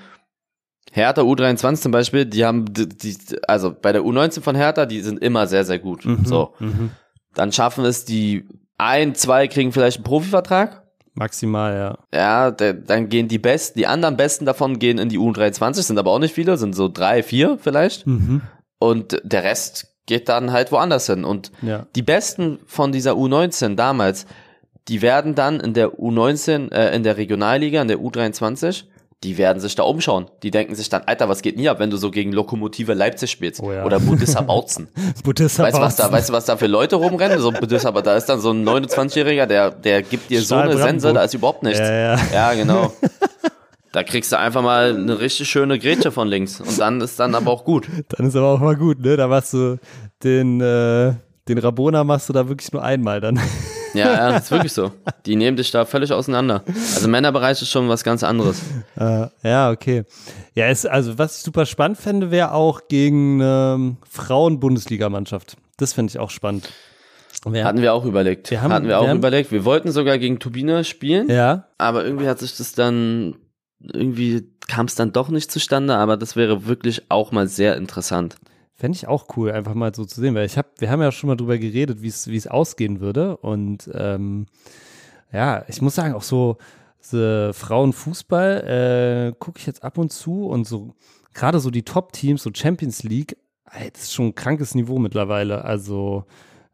[0.90, 5.02] Hertha U23 zum Beispiel, die haben, die, die, also bei der U19 von Hertha, die
[5.02, 6.06] sind immer sehr, sehr gut.
[6.24, 6.54] So.
[6.60, 6.90] mhm.
[7.34, 10.84] Dann schaffen es die ein, zwei kriegen vielleicht einen Profivertrag.
[11.18, 11.74] Maximal,
[12.12, 12.18] ja.
[12.18, 15.98] Ja, der, dann gehen die Besten, die anderen Besten davon gehen in die U23, sind
[15.98, 18.06] aber auch nicht viele, sind so drei, vier vielleicht.
[18.06, 18.42] Mhm.
[18.78, 21.24] Und der Rest geht dann halt woanders hin.
[21.24, 21.86] Und Ja.
[21.96, 24.26] die Besten von dieser U19 damals,
[24.88, 28.84] die werden dann in der U19, äh, in der Regionalliga, in der U23,
[29.24, 30.26] die werden sich da umschauen.
[30.42, 33.30] Die denken sich dann, Alter, was geht nie ab, wenn du so gegen Lokomotive Leipzig
[33.30, 33.60] spielst?
[33.60, 33.84] Oh ja.
[33.84, 34.88] Oder Budissa Bautzen.
[35.24, 37.40] Buddhist Weißt du, was da, weißt du, was da für Leute rumrennen?
[37.40, 40.62] So Budissa, aber da ist dann so ein 29-Jähriger, der, der gibt dir so Stahl
[40.62, 41.14] eine Sense, Brandenburg.
[41.14, 41.80] da ist überhaupt nichts.
[41.80, 42.18] Ja, ja.
[42.32, 42.92] Ja, genau.
[43.90, 46.60] Da kriegst du einfach mal eine richtig schöne Grätsche von links.
[46.60, 47.88] Und dann ist dann aber auch gut.
[48.10, 49.16] Dann ist aber auch mal gut, ne?
[49.16, 49.78] Da machst du
[50.22, 51.14] den, äh,
[51.48, 53.40] den Rabona machst du da wirklich nur einmal dann.
[53.94, 54.92] Ja, ja, ist wirklich so.
[55.26, 56.62] Die nehmen dich da völlig auseinander.
[56.94, 58.60] Also Männerbereich ist schon was ganz anderes.
[58.98, 60.04] Äh, ja, okay.
[60.54, 65.56] Ja, es, also was ich super spannend fände, wäre auch gegen eine Frauen-Bundesligamannschaft.
[65.76, 66.68] Das fände ich auch spannend.
[67.44, 68.50] Wer- Hatten wir auch überlegt.
[68.50, 69.52] Wir haben- Hatten wir auch wir haben- überlegt.
[69.52, 73.36] Wir wollten sogar gegen Turbine spielen, ja, aber irgendwie hat sich das dann,
[73.80, 78.36] irgendwie kam es dann doch nicht zustande, aber das wäre wirklich auch mal sehr interessant.
[78.78, 81.12] Fände ich auch cool, einfach mal so zu sehen, weil ich habe, wir haben ja
[81.12, 84.46] schon mal drüber geredet, wie es wie es ausgehen würde und ähm,
[85.32, 86.56] ja, ich muss sagen, auch so,
[87.00, 90.94] Frauenfußball äh, gucke ich jetzt ab und zu und so
[91.32, 95.64] gerade so die Top-Teams, so Champions League, das ist schon ein krankes Niveau mittlerweile.
[95.64, 96.24] Also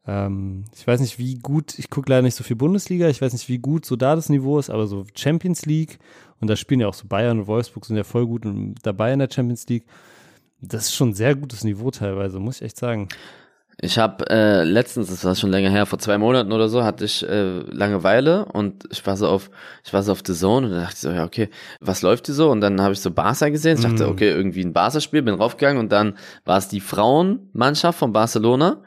[0.06, 3.32] ähm, ich weiß nicht, wie gut, ich gucke leider nicht so viel Bundesliga, ich weiß
[3.32, 5.98] nicht, wie gut so da das Niveau ist, aber so Champions League
[6.40, 8.46] und da spielen ja auch so Bayern und Wolfsburg sind ja voll gut
[8.82, 9.86] dabei in der Champions League.
[10.60, 13.08] Das ist schon ein sehr gutes Niveau teilweise, muss ich echt sagen.
[13.80, 17.04] Ich habe äh, letztens, das war schon länger her, vor zwei Monaten oder so, hatte
[17.04, 19.50] ich äh, Langeweile und ich war so auf,
[19.84, 21.48] ich war so auf The Zone und dann dachte ich so, ja okay,
[21.80, 22.50] was läuft hier so?
[22.52, 23.76] Und dann habe ich so Barca gesehen.
[23.76, 24.10] Ich dachte, Mhm.
[24.10, 28.80] okay, irgendwie ein Barca-Spiel, bin raufgegangen und dann war es die Frauenmannschaft von Barcelona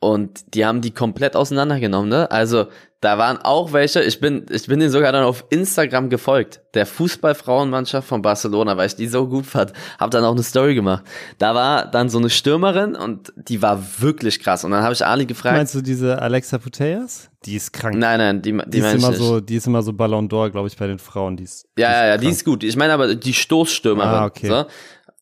[0.00, 2.28] und die haben die komplett auseinandergenommen, ne?
[2.30, 2.66] Also
[3.00, 6.84] da waren auch welche, ich bin, ich bin denen sogar dann auf Instagram gefolgt, der
[6.84, 11.04] Fußballfrauenmannschaft von Barcelona, weil ich die so gut fand, hab dann auch eine Story gemacht.
[11.38, 14.64] Da war dann so eine Stürmerin und die war wirklich krass.
[14.64, 17.30] Und dann habe ich Ali gefragt, Meinst du diese Alexa Putellas?
[17.44, 17.96] Die ist krank.
[17.96, 19.18] nein, nein, die, die, die, ist immer nicht.
[19.18, 21.36] so, die ist immer so Ballon d'Or, glaube ich, bei den Frauen.
[21.36, 22.64] Die ist, ja, ja, ja, die ist gut.
[22.64, 24.08] Ich meine aber die Stoßstürmerin.
[24.08, 24.48] Ah, okay.
[24.48, 24.64] so.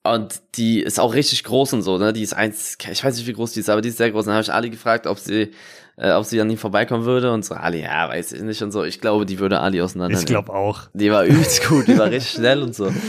[0.02, 2.12] Und die ist auch richtig groß und so, ne?
[2.12, 4.20] Die ist eins, ich weiß nicht, wie groß die ist, aber die ist sehr groß.
[4.20, 5.50] Und dann habe ich Ali gefragt, ob sie,
[5.96, 7.32] äh, ob sie an ihm vorbeikommen würde.
[7.32, 8.85] Und so, Ali, ja, weiß ich nicht und so.
[8.85, 10.18] Ich glaube, die würde Ali auseinander.
[10.18, 10.82] Ich glaube auch.
[10.92, 12.92] Die war übelst gut, die war richtig schnell und so.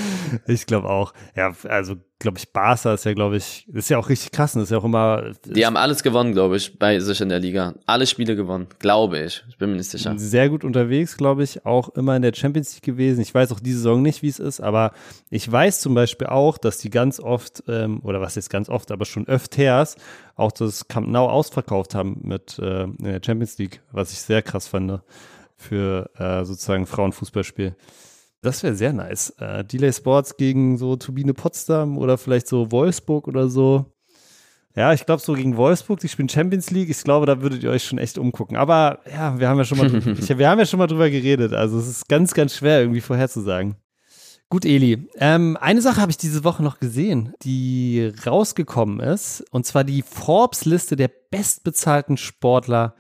[0.46, 1.14] Ich glaube auch.
[1.38, 4.56] Ja, also glaube ich, Barca ist ja, glaube ich, ist ja auch richtig krass.
[4.56, 7.40] Und ist ja auch immer Die haben alles gewonnen, glaube ich, bei sich in der
[7.40, 7.76] Liga.
[7.86, 9.44] Alle Spiele gewonnen, glaube ich.
[9.50, 10.14] Ich bin mir nicht sicher.
[10.18, 13.22] sehr gut unterwegs, glaube ich, auch immer in der Champions League gewesen.
[13.22, 14.94] Ich weiß auch diese Saison nicht, wie es ist, aber
[15.30, 18.92] ich weiß zum Beispiel auch, dass die ganz oft, ähm, oder was jetzt ganz oft,
[18.92, 19.96] aber schon öfters
[20.36, 24.42] auch das Camp Nou ausverkauft haben mit äh, in der Champions League, was ich sehr
[24.42, 25.02] krass fand
[25.56, 27.76] für äh, sozusagen Frauenfußballspiel.
[28.42, 29.32] Das wäre sehr nice.
[29.40, 33.86] Äh, Delay Sports gegen so Turbine Potsdam oder vielleicht so Wolfsburg oder so.
[34.76, 36.90] Ja, ich glaube so gegen Wolfsburg, die spielen Champions League.
[36.90, 38.58] Ich glaube, da würdet ihr euch schon echt umgucken.
[38.58, 39.88] Aber ja, wir haben ja schon mal,
[40.20, 41.54] ich, wir haben ja schon mal drüber geredet.
[41.54, 43.76] Also es ist ganz, ganz schwer irgendwie vorherzusagen.
[44.50, 45.10] Gut, Eli.
[45.18, 49.44] Ähm, eine Sache habe ich diese Woche noch gesehen, die rausgekommen ist.
[49.52, 52.96] Und zwar die Forbes-Liste der bestbezahlten Sportler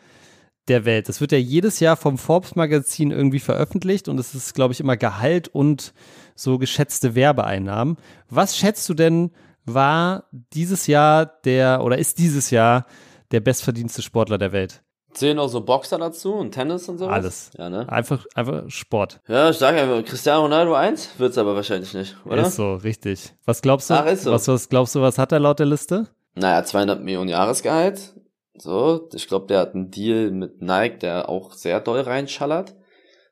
[0.68, 1.10] der Welt.
[1.10, 4.98] Das wird ja jedes Jahr vom Forbes-Magazin irgendwie veröffentlicht und es ist, glaube ich, immer
[4.98, 5.94] Gehalt und
[6.36, 7.98] so geschätzte Werbeeinnahmen.
[8.30, 9.32] Was schätzt du denn,
[9.66, 12.86] war dieses Jahr der oder ist dieses Jahr
[13.32, 14.84] der bestverdienste Sportler der Welt?
[15.14, 17.14] Zählen auch so Boxer dazu und Tennis und sowas?
[17.14, 17.52] Alles.
[17.58, 17.90] Ja, ne?
[17.90, 19.20] Einfach, einfach Sport.
[19.28, 22.44] Ja, ich sage einfach, Cristiano Ronaldo 1 wird's aber wahrscheinlich nicht, oder?
[22.44, 23.34] Ist so, richtig.
[23.46, 23.96] Was glaubst du?
[23.96, 24.32] Ach, ist so.
[24.32, 26.08] Was, was glaubst du, was hat er laut der Liste?
[26.36, 28.14] Naja, 200 Millionen Jahresgehalt.
[28.58, 32.76] So, ich glaube, der hat einen Deal mit Nike, der auch sehr doll reinschallert.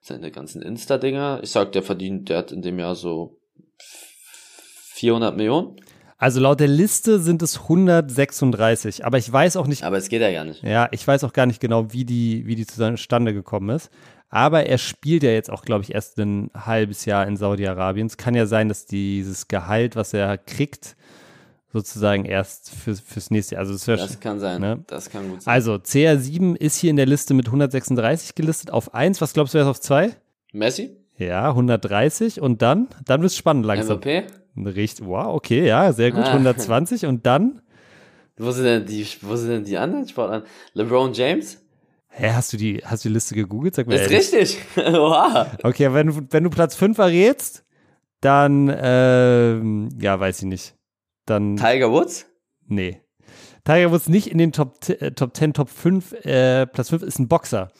[0.01, 1.39] Seine ganzen Insta-Dinger.
[1.41, 3.39] Ich sag, der verdient, der hat in dem Jahr so
[4.93, 5.77] 400 Millionen.
[6.17, 9.83] Also laut der Liste sind es 136, aber ich weiß auch nicht.
[9.83, 10.63] Aber es geht ja gar nicht.
[10.63, 13.89] Ja, ich weiß auch gar nicht genau, wie die, wie die zustande gekommen ist.
[14.29, 18.07] Aber er spielt ja jetzt auch, glaube ich, erst ein halbes Jahr in Saudi-Arabien.
[18.07, 20.95] Es kann ja sein, dass dieses Gehalt, was er kriegt,
[21.75, 23.59] sozusagen erst für, fürs nächste Jahr.
[23.59, 24.61] Also das, das kann sein.
[24.61, 24.85] Ne?
[24.87, 25.53] Das kann gut sein.
[25.53, 29.19] Also CR7 ist hier in der Liste mit 136 gelistet auf 1.
[29.19, 30.11] Was glaubst du, wer ist auf 2?
[30.53, 30.95] Messi?
[31.17, 33.97] Ja, 130 und dann, dann wird es spannend langsam.
[33.97, 34.23] MVP?
[34.57, 36.31] Richtig, wow, okay, ja, sehr gut, ah.
[36.31, 37.61] 120 und dann?
[38.37, 40.45] Wo sind denn die, wo sind denn die anderen Sportler?
[40.73, 41.61] LeBron James?
[42.07, 43.75] Hä, hast du die, hast du die Liste gegoogelt?
[43.75, 44.33] Sag mir ist ehrlich.
[44.33, 44.59] richtig.
[44.75, 45.47] wow.
[45.61, 47.65] Okay, wenn du, wenn du Platz 5 errätst,
[48.21, 50.74] dann, ähm, ja, weiß ich nicht.
[51.25, 51.57] Dann.
[51.57, 52.25] Tiger Woods?
[52.67, 53.01] Nee.
[53.63, 56.13] Tiger Woods nicht in den Top, äh, Top 10, Top 5.
[56.25, 57.71] Äh, Platz 5 ist ein Boxer.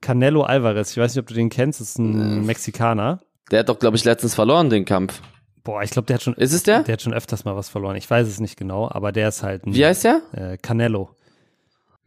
[0.00, 0.90] Canelo Alvarez.
[0.92, 1.80] Ich weiß nicht, ob du den kennst.
[1.80, 2.40] Das ist ein äh.
[2.40, 3.20] Mexikaner.
[3.50, 5.20] Der hat doch, glaube ich, letztens verloren, den Kampf.
[5.64, 6.34] Boah, ich glaube, der hat schon.
[6.34, 6.82] Ist es der?
[6.82, 7.96] Der hat schon öfters mal was verloren.
[7.96, 9.74] Ich weiß es nicht genau, aber der ist halt ein.
[9.74, 10.22] Wie heißt der?
[10.32, 11.10] Äh, Canelo.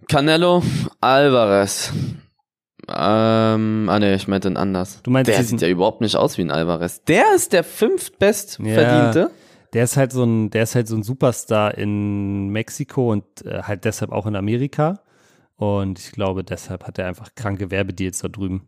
[0.07, 0.63] Canelo
[0.99, 1.93] Alvarez.
[2.89, 5.01] Ähm, ah ne, ich meinte einen anders.
[5.03, 7.03] Du meinst der sieht ja überhaupt nicht aus wie ein Alvarez.
[7.03, 9.19] Der ist der fünftbestverdiente.
[9.19, 9.29] Ja,
[9.73, 13.63] der ist halt so ein, der ist halt so ein Superstar in Mexiko und äh,
[13.63, 15.01] halt deshalb auch in Amerika.
[15.55, 18.67] Und ich glaube, deshalb hat er einfach kranke Werbedeals da drüben.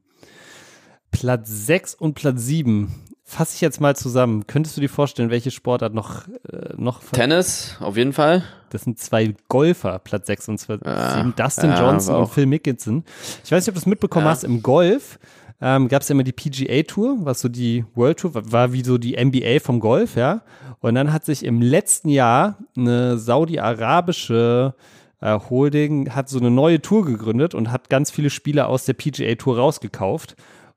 [1.12, 4.48] Platz 6 und Platz 7 fasse ich jetzt mal zusammen.
[4.48, 8.44] Könntest du dir vorstellen, welche Sportart noch äh, noch Tennis auf jeden Fall.
[8.70, 10.82] Das sind zwei Golfer, Platz 6 und 7.
[10.86, 13.04] Ja, Dustin ja, Johnson und Phil Mickelson.
[13.44, 14.32] Ich weiß nicht, ob du es mitbekommen ja.
[14.32, 15.20] hast, im Golf
[15.63, 18.84] ähm, gab es immer die PGA Tour, was so die World Tour war, war wie
[18.84, 20.41] so die NBA vom Golf, ja.
[20.82, 24.76] Und dann hat sich im letzten Jahr eine saudi-arabische
[25.21, 28.93] äh, Holding hat so eine neue Tour gegründet und hat ganz viele Spieler aus der
[28.93, 30.36] PGA Tour rausgekauft.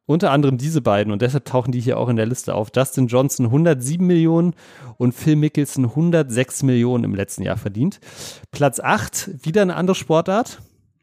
[0.08, 2.70] Unter anderem diese beiden und deshalb tauchen die hier auch in der Liste auf.
[2.70, 4.54] Dustin Johnson 107 Millionen
[4.98, 7.98] und Phil Mickelson 106 Millionen im letzten Jahr verdient.
[8.52, 10.60] Platz 8, wieder eine andere Sportart.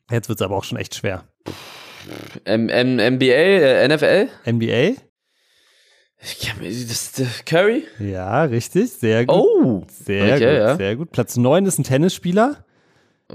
[0.10, 1.26] Jetzt wird es aber auch schon echt schwer.
[2.46, 4.30] M M NBA, äh, NFL?
[4.46, 5.02] NBA?
[6.62, 7.84] Das, das, Curry?
[8.00, 9.36] Ja, richtig, sehr gut.
[9.36, 10.76] Oh, sehr okay, gut, ja.
[10.78, 11.12] sehr gut.
[11.12, 12.64] Platz 9 ist ein Tennisspieler.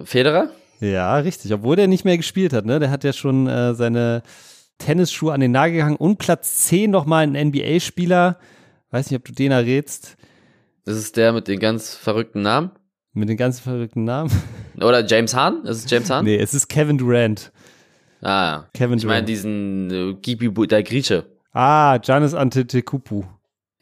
[0.05, 0.51] Federer?
[0.81, 2.79] Ja, richtig, obwohl der nicht mehr gespielt hat, ne?
[2.79, 4.23] Der hat ja schon äh, seine
[4.79, 8.39] Tennisschuhe an den Nagel gehangen und Platz 10 nochmal ein NBA-Spieler.
[8.91, 10.17] Weiß nicht, ob du den errätst.
[10.85, 12.71] Das ist der mit den ganz verrückten Namen?
[13.13, 14.31] Mit den ganz verrückten Namen?
[14.77, 15.65] Oder James Hahn?
[15.65, 16.25] Ist es James Hahn?
[16.25, 17.53] Nee, es ist Kevin Durant.
[18.23, 18.65] Ah.
[18.75, 21.27] Kevin ich meine diesen äh, Gibi, der Grieche.
[21.53, 23.25] Ah, Giannis Antetokounmpo.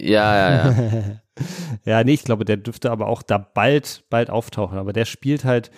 [0.00, 1.20] Ja, ja, ja.
[1.84, 4.78] ja, nee, ich glaube, der dürfte aber auch da bald, bald auftauchen.
[4.78, 5.70] Aber der spielt halt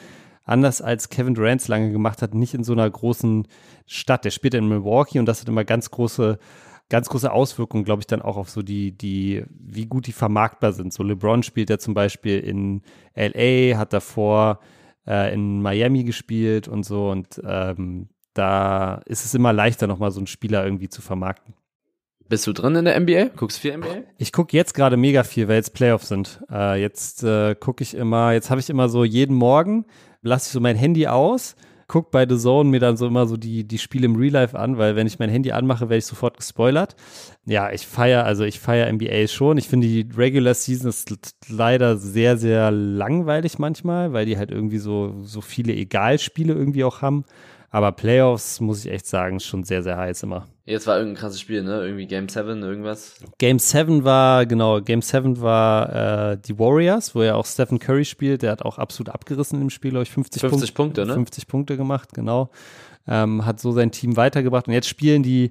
[0.44, 3.46] anders als Kevin Durant lange gemacht hat, nicht in so einer großen
[3.86, 4.24] Stadt.
[4.24, 6.38] Der spielt in Milwaukee und das hat immer ganz große,
[6.88, 10.72] ganz große Auswirkungen, glaube ich, dann auch auf so die, die, wie gut die vermarktbar
[10.72, 10.92] sind.
[10.92, 12.82] So LeBron spielt ja zum Beispiel in
[13.14, 14.60] LA, hat davor
[15.06, 20.20] äh, in Miami gespielt und so und ähm, da ist es immer leichter, nochmal so
[20.20, 21.54] einen Spieler irgendwie zu vermarkten.
[22.28, 23.30] Bist du drin in der NBA?
[23.36, 24.02] Guckst du viel NBA?
[24.18, 26.40] Ich gucke jetzt gerade mega viel, weil jetzt Playoffs sind.
[26.50, 29.86] Äh, jetzt äh, gucke ich immer, jetzt habe ich immer so jeden Morgen,
[30.20, 33.38] lasse ich so mein Handy aus, gucke bei The Zone mir dann so immer so
[33.38, 36.06] die, die Spiele im Real Life an, weil wenn ich mein Handy anmache, werde ich
[36.06, 36.96] sofort gespoilert.
[37.46, 39.56] Ja, ich feiere, also ich feiere NBA schon.
[39.56, 41.10] Ich finde die Regular Season ist
[41.48, 47.00] leider sehr, sehr langweilig manchmal, weil die halt irgendwie so, so viele Egalspiele irgendwie auch
[47.00, 47.24] haben.
[47.70, 50.46] Aber Playoffs, muss ich echt sagen, schon sehr, sehr heiß immer.
[50.64, 51.82] Jetzt war irgendein krasses Spiel, ne?
[51.82, 53.16] Irgendwie Game 7, irgendwas.
[53.38, 58.04] Game 7 war, genau, Game 7 war äh, die Warriors, wo ja auch Stephen Curry
[58.04, 58.42] spielt.
[58.42, 61.14] Der hat auch absolut abgerissen im Spiel, glaube ich, 50, 50 Punkt, Punkte, ne?
[61.14, 62.50] 50 Punkte gemacht, genau.
[63.06, 64.66] Ähm, hat so sein Team weitergebracht.
[64.66, 65.50] Und jetzt spielen die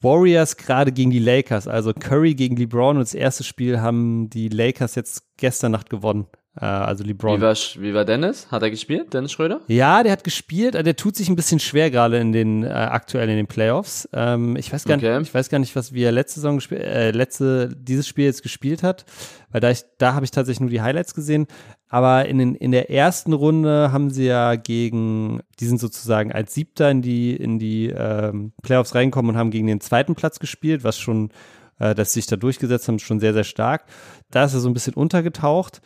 [0.00, 1.68] Warriors gerade gegen die Lakers.
[1.68, 2.96] Also Curry gegen LeBron.
[2.96, 6.26] Und das erste Spiel haben die Lakers jetzt gestern Nacht gewonnen.
[6.60, 7.38] Äh, also LeBron.
[7.38, 8.48] Wie war, wie war Dennis?
[8.50, 9.60] Hat er gespielt, Dennis Schröder?
[9.68, 10.74] Ja, der hat gespielt.
[10.74, 14.08] Der tut sich ein bisschen schwer gerade in den äh, aktuell in den Playoffs.
[14.12, 15.18] Ähm, ich weiß gar okay.
[15.18, 18.26] nicht, ich weiß gar nicht, was wie er letzte Saison gespielt, äh, letzte dieses Spiel
[18.26, 19.06] jetzt gespielt hat,
[19.50, 21.46] weil da ich da habe ich tatsächlich nur die Highlights gesehen.
[21.88, 26.54] Aber in, den, in der ersten Runde haben sie ja gegen, die sind sozusagen als
[26.54, 30.84] Siebter in die in die ähm, Playoffs reinkommen und haben gegen den zweiten Platz gespielt,
[30.84, 31.30] was schon,
[31.78, 33.84] äh, dass sie sich da durchgesetzt haben, schon sehr sehr stark.
[34.30, 35.80] Da ist er so ein bisschen untergetaucht.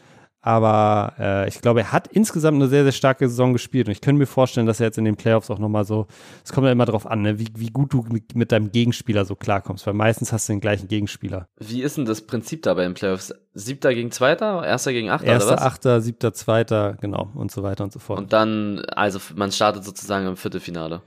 [0.46, 3.88] Aber äh, ich glaube, er hat insgesamt eine sehr, sehr starke Saison gespielt.
[3.88, 6.06] Und ich könnte mir vorstellen, dass er jetzt in den Playoffs auch nochmal so,
[6.44, 9.24] es kommt ja immer darauf an, ne, wie, wie gut du mit, mit, deinem Gegenspieler
[9.24, 11.48] so klarkommst, weil meistens hast du den gleichen Gegenspieler.
[11.59, 13.35] Wie ist denn das Prinzip dabei im Playoffs?
[13.54, 15.62] Siebter gegen Zweiter, Erster gegen Achter Erster, oder was?
[15.66, 18.20] Achter, Siebter, Zweiter, genau und so weiter und so fort.
[18.20, 21.02] Und dann, also man startet sozusagen im Viertelfinale.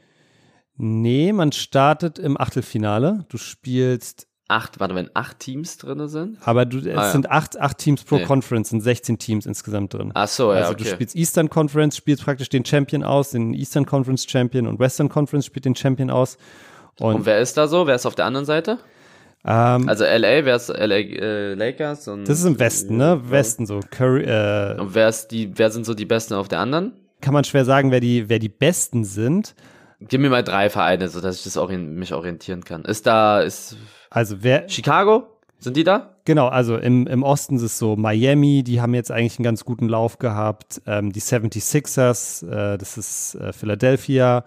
[0.75, 3.25] Nee, man startet im Achtelfinale.
[3.29, 6.37] Du spielst acht, warte, wenn acht Teams drin sind?
[6.43, 7.11] Aber du, es Ah, ja.
[7.11, 8.23] sind acht, acht Teams pro Nee.
[8.25, 10.11] Conference, sind 16 Teams insgesamt drin.
[10.13, 10.83] Ach so, ja, also okay.
[10.83, 15.09] du spielst Eastern Conference, spielst praktisch den Champion aus, den Eastern Conference Champion und Western
[15.09, 16.37] Conference spielt den Champion aus.
[16.99, 17.87] Und, und wer ist da so?
[17.87, 18.79] Wer ist auf der anderen Seite?
[19.45, 22.07] ähm, Also LA, wer ist LA äh, Lakers?
[22.09, 23.21] Und, das ist im Westen, ne?
[23.29, 23.79] Westen so.
[23.89, 26.93] Curry, äh, Und wer ist die, wer sind so die Besten auf der anderen?
[27.21, 29.53] kann man schwer sagen, wer die, wer die Besten sind.
[29.99, 32.85] Gib mir mal drei Vereine, so dass ich das orient mich orientieren kann.
[32.85, 33.75] Ist da, ist
[34.09, 35.27] Also wer, Chicago?
[35.59, 36.15] Sind die da?
[36.23, 39.65] Genau, also im, im Osten ist es so Miami, die haben jetzt eigentlich einen ganz
[39.65, 40.81] guten Lauf gehabt.
[40.87, 44.45] Ähm, die 76ers, äh, das ist äh, Philadelphia,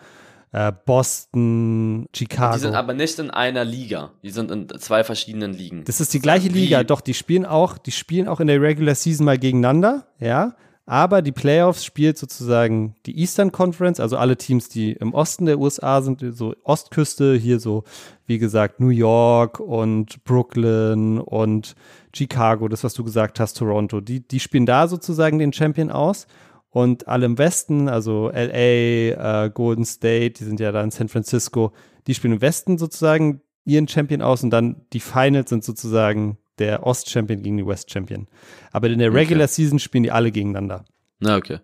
[0.53, 2.55] äh, Boston, Chicago.
[2.55, 4.12] Die sind aber nicht in einer Liga.
[4.22, 5.85] Die sind in zwei verschiedenen Ligen.
[5.85, 8.94] das ist die gleiche Liga, doch die spielen auch, die spielen auch in der Regular
[8.94, 10.55] Season mal gegeneinander, ja.
[10.85, 15.61] Aber die Playoffs spielt sozusagen die Eastern Conference, also alle Teams, die im Osten der
[15.61, 17.85] USA sind, so Ostküste, hier so,
[18.27, 21.77] wie gesagt, New York und Brooklyn und
[22.14, 26.27] Chicago, das, was du gesagt hast, Toronto, die, die spielen da sozusagen den Champion aus.
[26.68, 31.09] Und alle im Westen, also LA, äh, Golden State, die sind ja da in San
[31.09, 31.73] Francisco,
[32.07, 36.87] die spielen im Westen sozusagen ihren Champion aus und dann die Finals sind sozusagen der
[36.87, 38.29] Ost-Champion gegen die West-Champion.
[38.70, 40.85] Aber in der Regular Season spielen die alle gegeneinander.
[41.18, 41.59] Na, okay.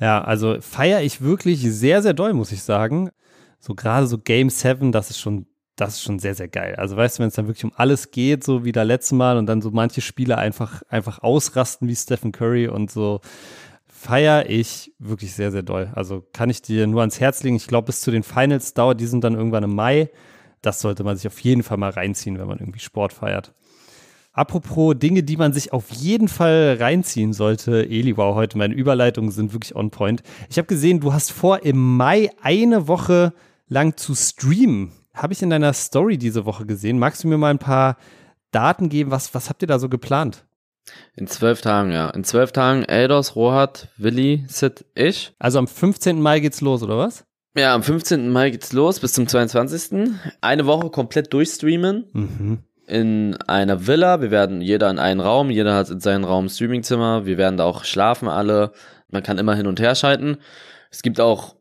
[0.00, 3.10] Ja, also feiere ich wirklich sehr, sehr doll, muss ich sagen.
[3.60, 5.46] So gerade so Game 7, das ist schon,
[5.76, 6.74] das ist schon sehr, sehr geil.
[6.76, 9.38] Also weißt du, wenn es dann wirklich um alles geht, so wie da letzte Mal
[9.38, 13.20] und dann so manche Spieler einfach, einfach ausrasten wie Stephen Curry und so,
[13.86, 15.90] feiere ich wirklich sehr, sehr doll.
[15.94, 17.56] Also kann ich dir nur ans Herz legen.
[17.56, 20.10] Ich glaube, bis zu den Finals dauert, die sind dann irgendwann im Mai.
[20.60, 23.54] Das sollte man sich auf jeden Fall mal reinziehen, wenn man irgendwie Sport feiert.
[24.34, 27.84] Apropos Dinge, die man sich auf jeden Fall reinziehen sollte.
[27.88, 30.22] Eli, wow, heute meine Überleitungen sind wirklich on point.
[30.50, 33.32] Ich habe gesehen, du hast vor, im Mai eine Woche
[33.68, 34.90] lang zu streamen.
[35.14, 36.98] Habe ich in deiner Story diese Woche gesehen.
[36.98, 37.96] Magst du mir mal ein paar
[38.50, 39.12] Daten geben?
[39.12, 40.44] Was, was habt ihr da so geplant?
[41.14, 42.10] In zwölf Tagen, ja.
[42.10, 45.32] In zwölf Tagen Eldos, Rohat, Willi, Sid, ich.
[45.38, 46.20] Also am 15.
[46.20, 47.24] Mai geht's los, oder was?
[47.56, 48.30] Ja, am 15.
[48.30, 50.10] Mai geht's los bis zum 22.
[50.40, 52.58] Eine Woche komplett durchstreamen Mhm.
[52.86, 54.20] In einer Villa.
[54.20, 57.26] Wir werden jeder in einen Raum, jeder hat in seinem Raum Streamingzimmer.
[57.26, 58.72] Wir werden da auch schlafen alle.
[59.08, 60.38] Man kann immer hin und her schalten.
[60.90, 61.56] Es gibt auch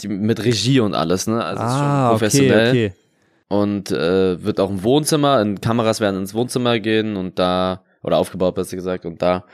[0.00, 1.44] die, mit Regie und alles, ne?
[1.44, 2.70] Also es ist schon ah, okay, professionell.
[2.70, 2.92] okay.
[3.48, 8.18] Und äh, wird auch im Wohnzimmer, in Kameras werden ins Wohnzimmer gehen und da, oder
[8.18, 9.44] aufgebaut besser gesagt, und da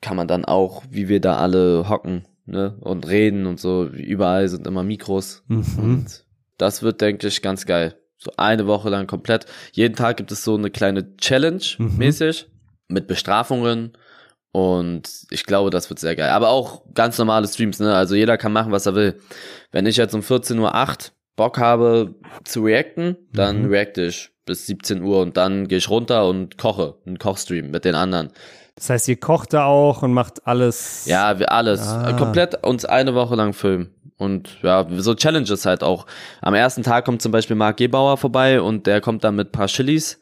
[0.00, 4.48] kann man dann auch, wie wir da alle hocken, ne, und reden und so, überall
[4.48, 5.44] sind immer Mikros.
[5.46, 5.64] Mhm.
[5.78, 6.24] Und
[6.58, 7.94] das wird, denke ich, ganz geil.
[8.22, 9.46] So eine Woche lang komplett.
[9.72, 11.96] Jeden Tag gibt es so eine kleine Challenge Mhm.
[11.96, 12.46] mäßig
[12.88, 13.92] mit Bestrafungen.
[14.52, 16.30] Und ich glaube, das wird sehr geil.
[16.30, 17.94] Aber auch ganz normale Streams, ne?
[17.94, 19.20] Also jeder kann machen, was er will.
[19.70, 23.68] Wenn ich jetzt um 14.08 Uhr Bock habe zu reacten, dann Mhm.
[23.70, 26.96] reacte ich bis 17 Uhr und dann gehe ich runter und koche.
[27.06, 28.32] Einen Kochstream mit den anderen.
[28.80, 31.04] Das heißt, ihr kocht da auch und macht alles.
[31.04, 31.86] Ja, wir alles.
[31.86, 32.14] Ah.
[32.14, 33.90] Komplett uns eine Woche lang filmen.
[34.16, 36.06] Und ja, so Challenges halt auch.
[36.40, 39.66] Am ersten Tag kommt zum Beispiel Marc Gebauer vorbei und der kommt dann mit paar
[39.66, 40.18] Chilis.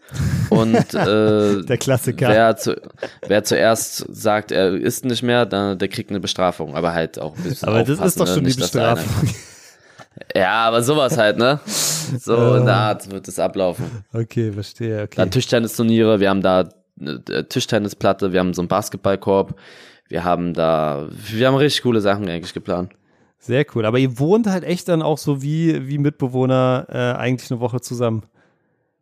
[0.51, 2.29] Und äh, Der Klassiker.
[2.29, 2.75] wer, zu,
[3.29, 6.75] wer zuerst sagt, er isst nicht mehr, dann, der kriegt eine Bestrafung.
[6.75, 8.35] Aber halt auch ein bisschen Aber das ist doch ne?
[8.35, 9.35] schon die der eine- Bestrafung.
[10.35, 11.61] Ja, aber sowas halt, ne?
[12.21, 14.05] So in der Art wird es ablaufen.
[14.13, 15.03] Okay, verstehe.
[15.05, 15.15] Okay.
[15.17, 16.69] Dann Tischtennisturniere, wir haben da
[17.01, 19.59] eine Tischtennisplatte, wir haben so einen Basketballkorb,
[20.09, 22.93] wir haben da, wir haben richtig coole Sachen eigentlich geplant.
[23.39, 23.87] Sehr cool.
[23.87, 27.81] Aber ihr wohnt halt echt dann auch so wie, wie Mitbewohner äh, eigentlich eine Woche
[27.81, 28.25] zusammen.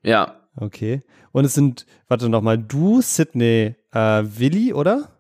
[0.03, 1.03] Ja, Okay.
[1.33, 5.11] Und es sind, warte nochmal, du, Sydney, äh, Willi, oder?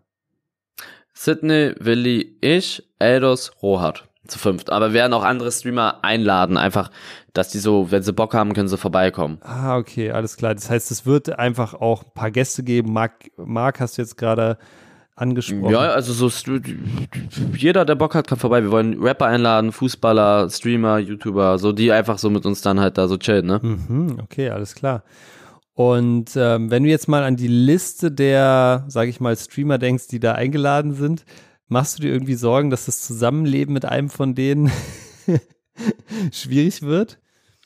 [1.13, 4.06] Sydney, Willi, ich, Eldos, Rohat.
[4.27, 4.71] Zu fünft.
[4.71, 6.91] Aber wir werden auch andere Streamer einladen, einfach,
[7.33, 9.39] dass die so, wenn sie Bock haben, können sie vorbeikommen.
[9.43, 10.55] Ah, okay, alles klar.
[10.55, 12.93] Das heißt, es wird einfach auch ein paar Gäste geben.
[12.93, 14.59] Marc, Marc hast du jetzt gerade
[15.17, 15.73] angesprochen.
[15.73, 16.61] Ja, also so
[17.55, 18.63] jeder, der Bock hat, kann vorbei.
[18.63, 22.99] Wir wollen Rapper einladen, Fußballer, Streamer, YouTuber, so die einfach so mit uns dann halt
[22.99, 23.61] da so chillen, ne?
[23.63, 25.03] Mhm, okay, alles klar.
[25.75, 30.09] Und ähm, wenn du jetzt mal an die Liste der, sage ich mal, Streamer denkst,
[30.09, 31.25] die da eingeladen sind,
[31.69, 34.71] machst du dir irgendwie Sorgen, dass das Zusammenleben mit einem von denen
[36.33, 37.19] schwierig wird?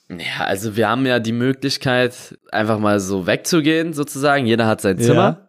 [0.09, 4.47] Ja, also wir haben ja die Möglichkeit, einfach mal so wegzugehen, sozusagen.
[4.47, 5.49] Jeder hat sein Zimmer.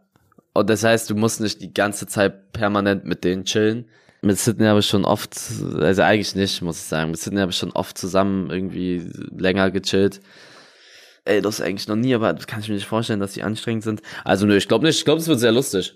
[0.53, 3.85] Und das heißt, du musst nicht die ganze Zeit permanent mit denen chillen.
[4.21, 5.35] Mit Sydney habe ich schon oft,
[5.79, 7.09] also eigentlich nicht, muss ich sagen.
[7.09, 10.21] Mit Sydney habe ich schon oft zusammen irgendwie länger gechillt.
[11.25, 13.83] Ey, das eigentlich noch nie, aber das kann ich mir nicht vorstellen, dass die anstrengend
[13.83, 14.01] sind.
[14.23, 14.97] Also nö, ich glaube nicht.
[14.97, 15.95] Ich glaube, es wird sehr lustig.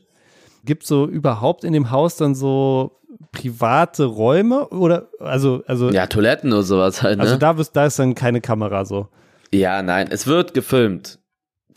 [0.66, 3.00] Gibt so überhaupt in dem Haus dann so
[3.32, 7.24] private Räume oder also also Ja, Toiletten oder sowas halt, ne?
[7.24, 9.08] also da bist, da ist dann keine Kamera so.
[9.54, 11.20] ja, nein, es wird gefilmt.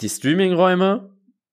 [0.00, 1.10] die Streaming-Räume,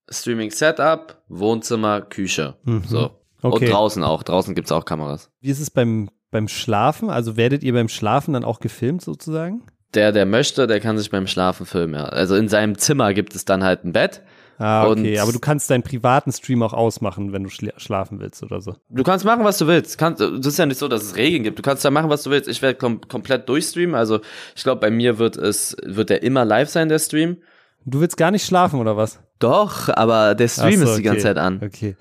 [0.09, 2.55] Streaming-Setup, Wohnzimmer, Küche.
[2.63, 2.83] Mhm.
[2.87, 3.11] So.
[3.41, 3.65] Okay.
[3.65, 4.23] Und draußen auch.
[4.23, 5.29] Draußen gibt's auch Kameras.
[5.41, 7.09] Wie ist es beim, beim Schlafen?
[7.09, 9.63] Also werdet ihr beim Schlafen dann auch gefilmt sozusagen?
[9.93, 12.05] Der, der möchte, der kann sich beim Schlafen filmen, ja.
[12.05, 14.21] Also in seinem Zimmer gibt es dann halt ein Bett.
[14.57, 15.13] Ah, okay.
[15.15, 18.61] Und- Aber du kannst deinen privaten Stream auch ausmachen, wenn du schla schlafen willst oder
[18.61, 18.75] so.
[18.89, 19.97] Du kannst machen, was du willst.
[19.97, 21.59] Kannst, das ist ja nicht so, dass es Regeln gibt.
[21.59, 22.47] Du kannst da machen, was du willst.
[22.47, 23.95] Ich werde kom komplett durchstreamen.
[23.95, 24.19] Also
[24.55, 27.37] ich glaube, bei mir wird es, wird der immer live sein, der Stream.
[27.85, 29.19] Du willst gar nicht schlafen oder was?
[29.39, 31.35] Doch, aber der Stream so, ist die ganze okay.
[31.35, 31.61] Zeit an.
[31.63, 31.95] Okay.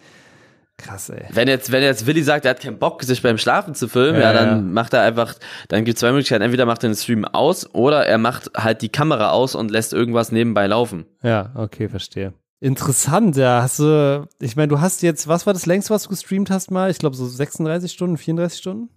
[0.76, 1.24] Krass, ey.
[1.30, 4.16] Wenn jetzt, wenn jetzt Willi sagt, er hat keinen Bock, sich beim Schlafen zu filmen,
[4.20, 4.56] Ja, ja, dann ja.
[4.62, 5.34] macht er einfach,
[5.68, 6.42] dann gibt es zwei Möglichkeiten.
[6.42, 9.92] Entweder macht er den Stream aus oder er macht halt die Kamera aus und lässt
[9.92, 11.06] irgendwas nebenbei laufen.
[11.22, 12.34] Ja, okay, verstehe.
[12.60, 13.62] Interessant, ja.
[13.62, 16.70] Hast du, ich meine, du hast jetzt, was war das längste, was du gestreamt hast
[16.70, 16.90] mal?
[16.90, 18.88] Ich glaube so 36 Stunden, 34 Stunden?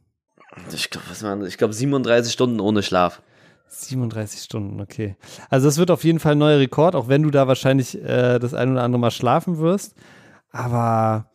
[0.73, 3.21] Ich glaube, was waren, ich glaube 37 Stunden ohne Schlaf.
[3.69, 5.17] 37 Stunden, okay.
[5.49, 8.39] Also das wird auf jeden Fall ein neuer Rekord, auch wenn du da wahrscheinlich äh,
[8.39, 9.95] das ein oder andere Mal schlafen wirst.
[10.51, 11.29] Aber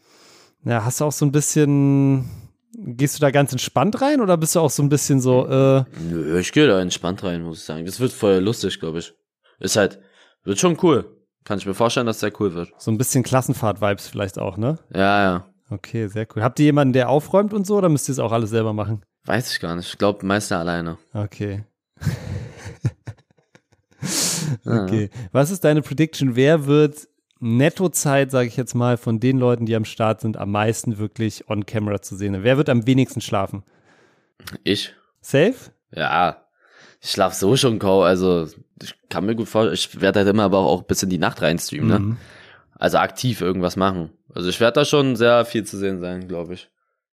[0.64, 2.30] ja, hast du auch so ein bisschen,
[2.72, 5.84] gehst du da ganz entspannt rein oder bist du auch so ein bisschen so, äh,
[6.08, 7.84] Nö, ich gehe da entspannt rein, muss ich sagen.
[7.84, 9.12] Das wird voll lustig, glaube ich.
[9.60, 10.00] Ist halt,
[10.44, 11.21] wird schon cool.
[11.44, 12.72] Kann ich mir vorstellen, dass der cool wird.
[12.78, 14.78] so ein bisschen Klassenfahrt-Vibes vielleicht auch, ne?
[14.94, 15.46] Ja, ja.
[15.70, 16.42] Okay, sehr cool.
[16.42, 19.02] Habt ihr jemanden, der aufräumt und so oder müsst ihr es auch alles selber machen?
[19.24, 19.88] Weiß ich gar nicht.
[19.88, 20.98] Ich glaube, Meister alleine.
[21.14, 21.64] Okay.
[24.64, 24.84] Ja.
[24.84, 25.10] Okay.
[25.30, 26.34] Was ist deine Prediction?
[26.34, 30.50] Wer wird Nettozeit, sage ich jetzt mal, von den Leuten, die am Start sind, am
[30.50, 32.42] meisten wirklich on camera zu sehen?
[32.42, 33.62] Wer wird am wenigsten schlafen?
[34.64, 34.94] Ich?
[35.20, 35.54] Safe?
[35.94, 36.44] Ja.
[37.02, 38.02] Ich schlaf so schon kaum.
[38.04, 38.46] Also,
[38.82, 41.42] ich kann mir gut vorstellen, ich werde halt immer aber auch bis in die Nacht
[41.42, 41.98] reinstreamen, ne?
[41.98, 42.16] Mhm.
[42.78, 44.10] Also aktiv irgendwas machen.
[44.34, 46.68] Also ich werde da schon sehr viel zu sehen sein, glaube ich.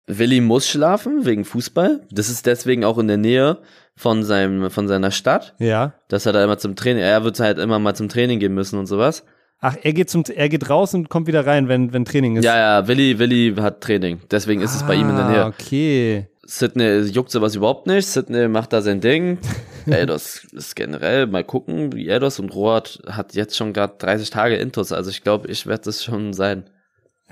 [0.06, 2.02] Willi muss schlafen wegen Fußball.
[2.12, 3.58] Das ist deswegen auch in der Nähe
[3.96, 5.94] von seinem, von seiner Stadt, Ja.
[6.08, 8.78] dass er da immer zum Training, er wird halt immer mal zum Training gehen müssen
[8.78, 9.24] und sowas.
[9.58, 12.44] Ach, er geht zum, er geht raus und kommt wieder rein, wenn, wenn Training ist.
[12.44, 14.20] Ja, ja, Willi, Willi hat Training.
[14.30, 15.44] Deswegen ist es bei ihm in der Ah, Nähe.
[15.46, 16.28] Okay.
[16.44, 18.06] Sydney juckt sowas überhaupt nicht.
[18.06, 19.38] Sydney macht da sein Ding.
[19.90, 24.56] Eidos ist generell, mal gucken, wie Eidos und Rohat hat jetzt schon gerade 30 Tage
[24.56, 24.92] Intus.
[24.92, 26.64] Also ich glaube, ich werde das schon sein.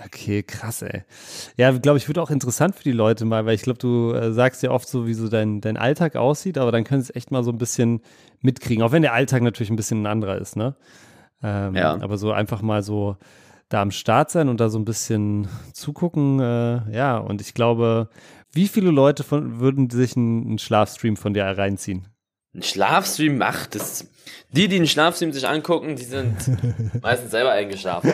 [0.05, 1.05] Okay, krass, ey.
[1.57, 4.33] Ja, glaube ich, wird auch interessant für die Leute mal, weil ich glaube, du äh,
[4.33, 7.17] sagst ja oft so, wie so dein, dein Alltag aussieht, aber dann können sie es
[7.17, 8.01] echt mal so ein bisschen
[8.41, 10.75] mitkriegen, auch wenn der Alltag natürlich ein bisschen ein anderer ist, ne?
[11.45, 11.95] Ähm, Ja.
[12.01, 13.17] Aber so einfach mal so
[13.69, 18.09] da am Start sein und da so ein bisschen zugucken, äh, ja, und ich glaube,
[18.53, 22.09] wie viele Leute von, würden sich einen, einen Schlafstream von dir reinziehen?
[22.55, 24.07] Ein Schlafstream macht das.
[24.53, 26.37] Die, die einen Schlafstream sich angucken, die sind
[27.03, 28.13] meistens selber eingeschlafen.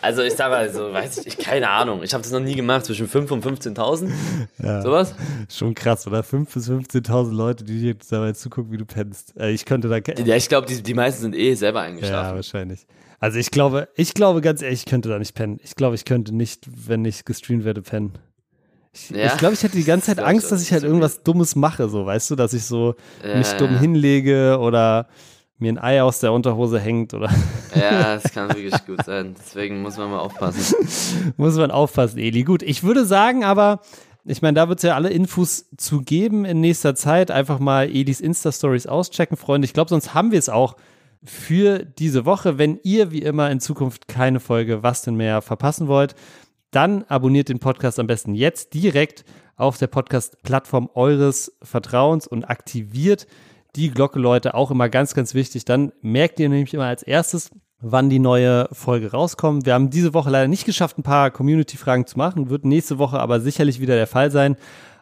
[0.00, 2.02] Also ich sag mal so, weiß ich, ich keine Ahnung.
[2.02, 4.10] Ich habe das noch nie gemacht, zwischen 5 und 15.000.
[4.62, 4.82] Ja.
[4.82, 5.14] Sowas?
[5.48, 6.20] Schon krass, oder?
[6.20, 9.36] 5.000 bis 15.000 Leute, die dir dabei zugucken, wie du pennst.
[9.36, 12.36] Äh, ich könnte da, Ja, ich glaube, die, die meisten sind eh selber Ja, eingeschlafen.
[12.36, 12.86] wahrscheinlich.
[13.18, 15.58] Also ich glaube, ich glaube ganz ehrlich, ich könnte da nicht pennen.
[15.64, 18.12] Ich glaube, ich könnte nicht, wenn ich gestreamt werde, pennen.
[18.96, 20.82] Ich, Ja, ich glaube, ich hätte die ganze Zeit das glaub Angst, dass ich halt
[20.82, 25.06] irgendwas Dummes mache, so, weißt du, dass ich so Ja, mich dumm hinlege oder
[25.58, 27.30] mir ein Ei aus der Unterhose hängt oder
[27.74, 29.34] Ja, das kann wirklich gut sein.
[29.38, 30.76] Deswegen muss man mal aufpassen.
[31.36, 32.42] muss man aufpassen, Eli.
[32.42, 33.80] Gut, ich würde sagen, aber
[34.24, 37.30] ich meine, da wird es ja alle Infos zu geben in nächster Zeit.
[37.30, 39.66] Einfach mal Elis Insta-Stories auschecken, Freunde.
[39.66, 40.76] Ich glaube, sonst haben wir es auch
[41.24, 42.58] für diese Woche.
[42.58, 46.14] Wenn ihr wie immer in Zukunft keine Folge Was denn mehr verpassen wollt,
[46.76, 49.24] dann abonniert den Podcast am besten jetzt direkt
[49.56, 53.26] auf der Podcast-Plattform eures Vertrauens und aktiviert
[53.76, 55.64] die Glocke, Leute, auch immer ganz, ganz wichtig.
[55.64, 57.50] Dann merkt ihr nämlich immer als erstes,
[57.80, 59.64] wann die neue Folge rauskommt.
[59.64, 63.20] Wir haben diese Woche leider nicht geschafft, ein paar Community-Fragen zu machen, wird nächste Woche
[63.20, 64.56] aber sicherlich wieder der Fall sein.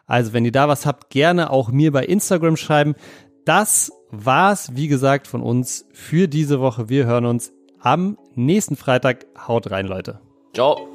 [0.07, 2.95] Also wenn ihr da was habt, gerne auch mir bei Instagram schreiben.
[3.43, 6.87] Das war's, wie gesagt, von uns für diese Woche.
[6.87, 9.25] Wir hören uns am nächsten Freitag.
[9.47, 10.21] Haut rein, Leute.
[10.53, 10.94] Ciao.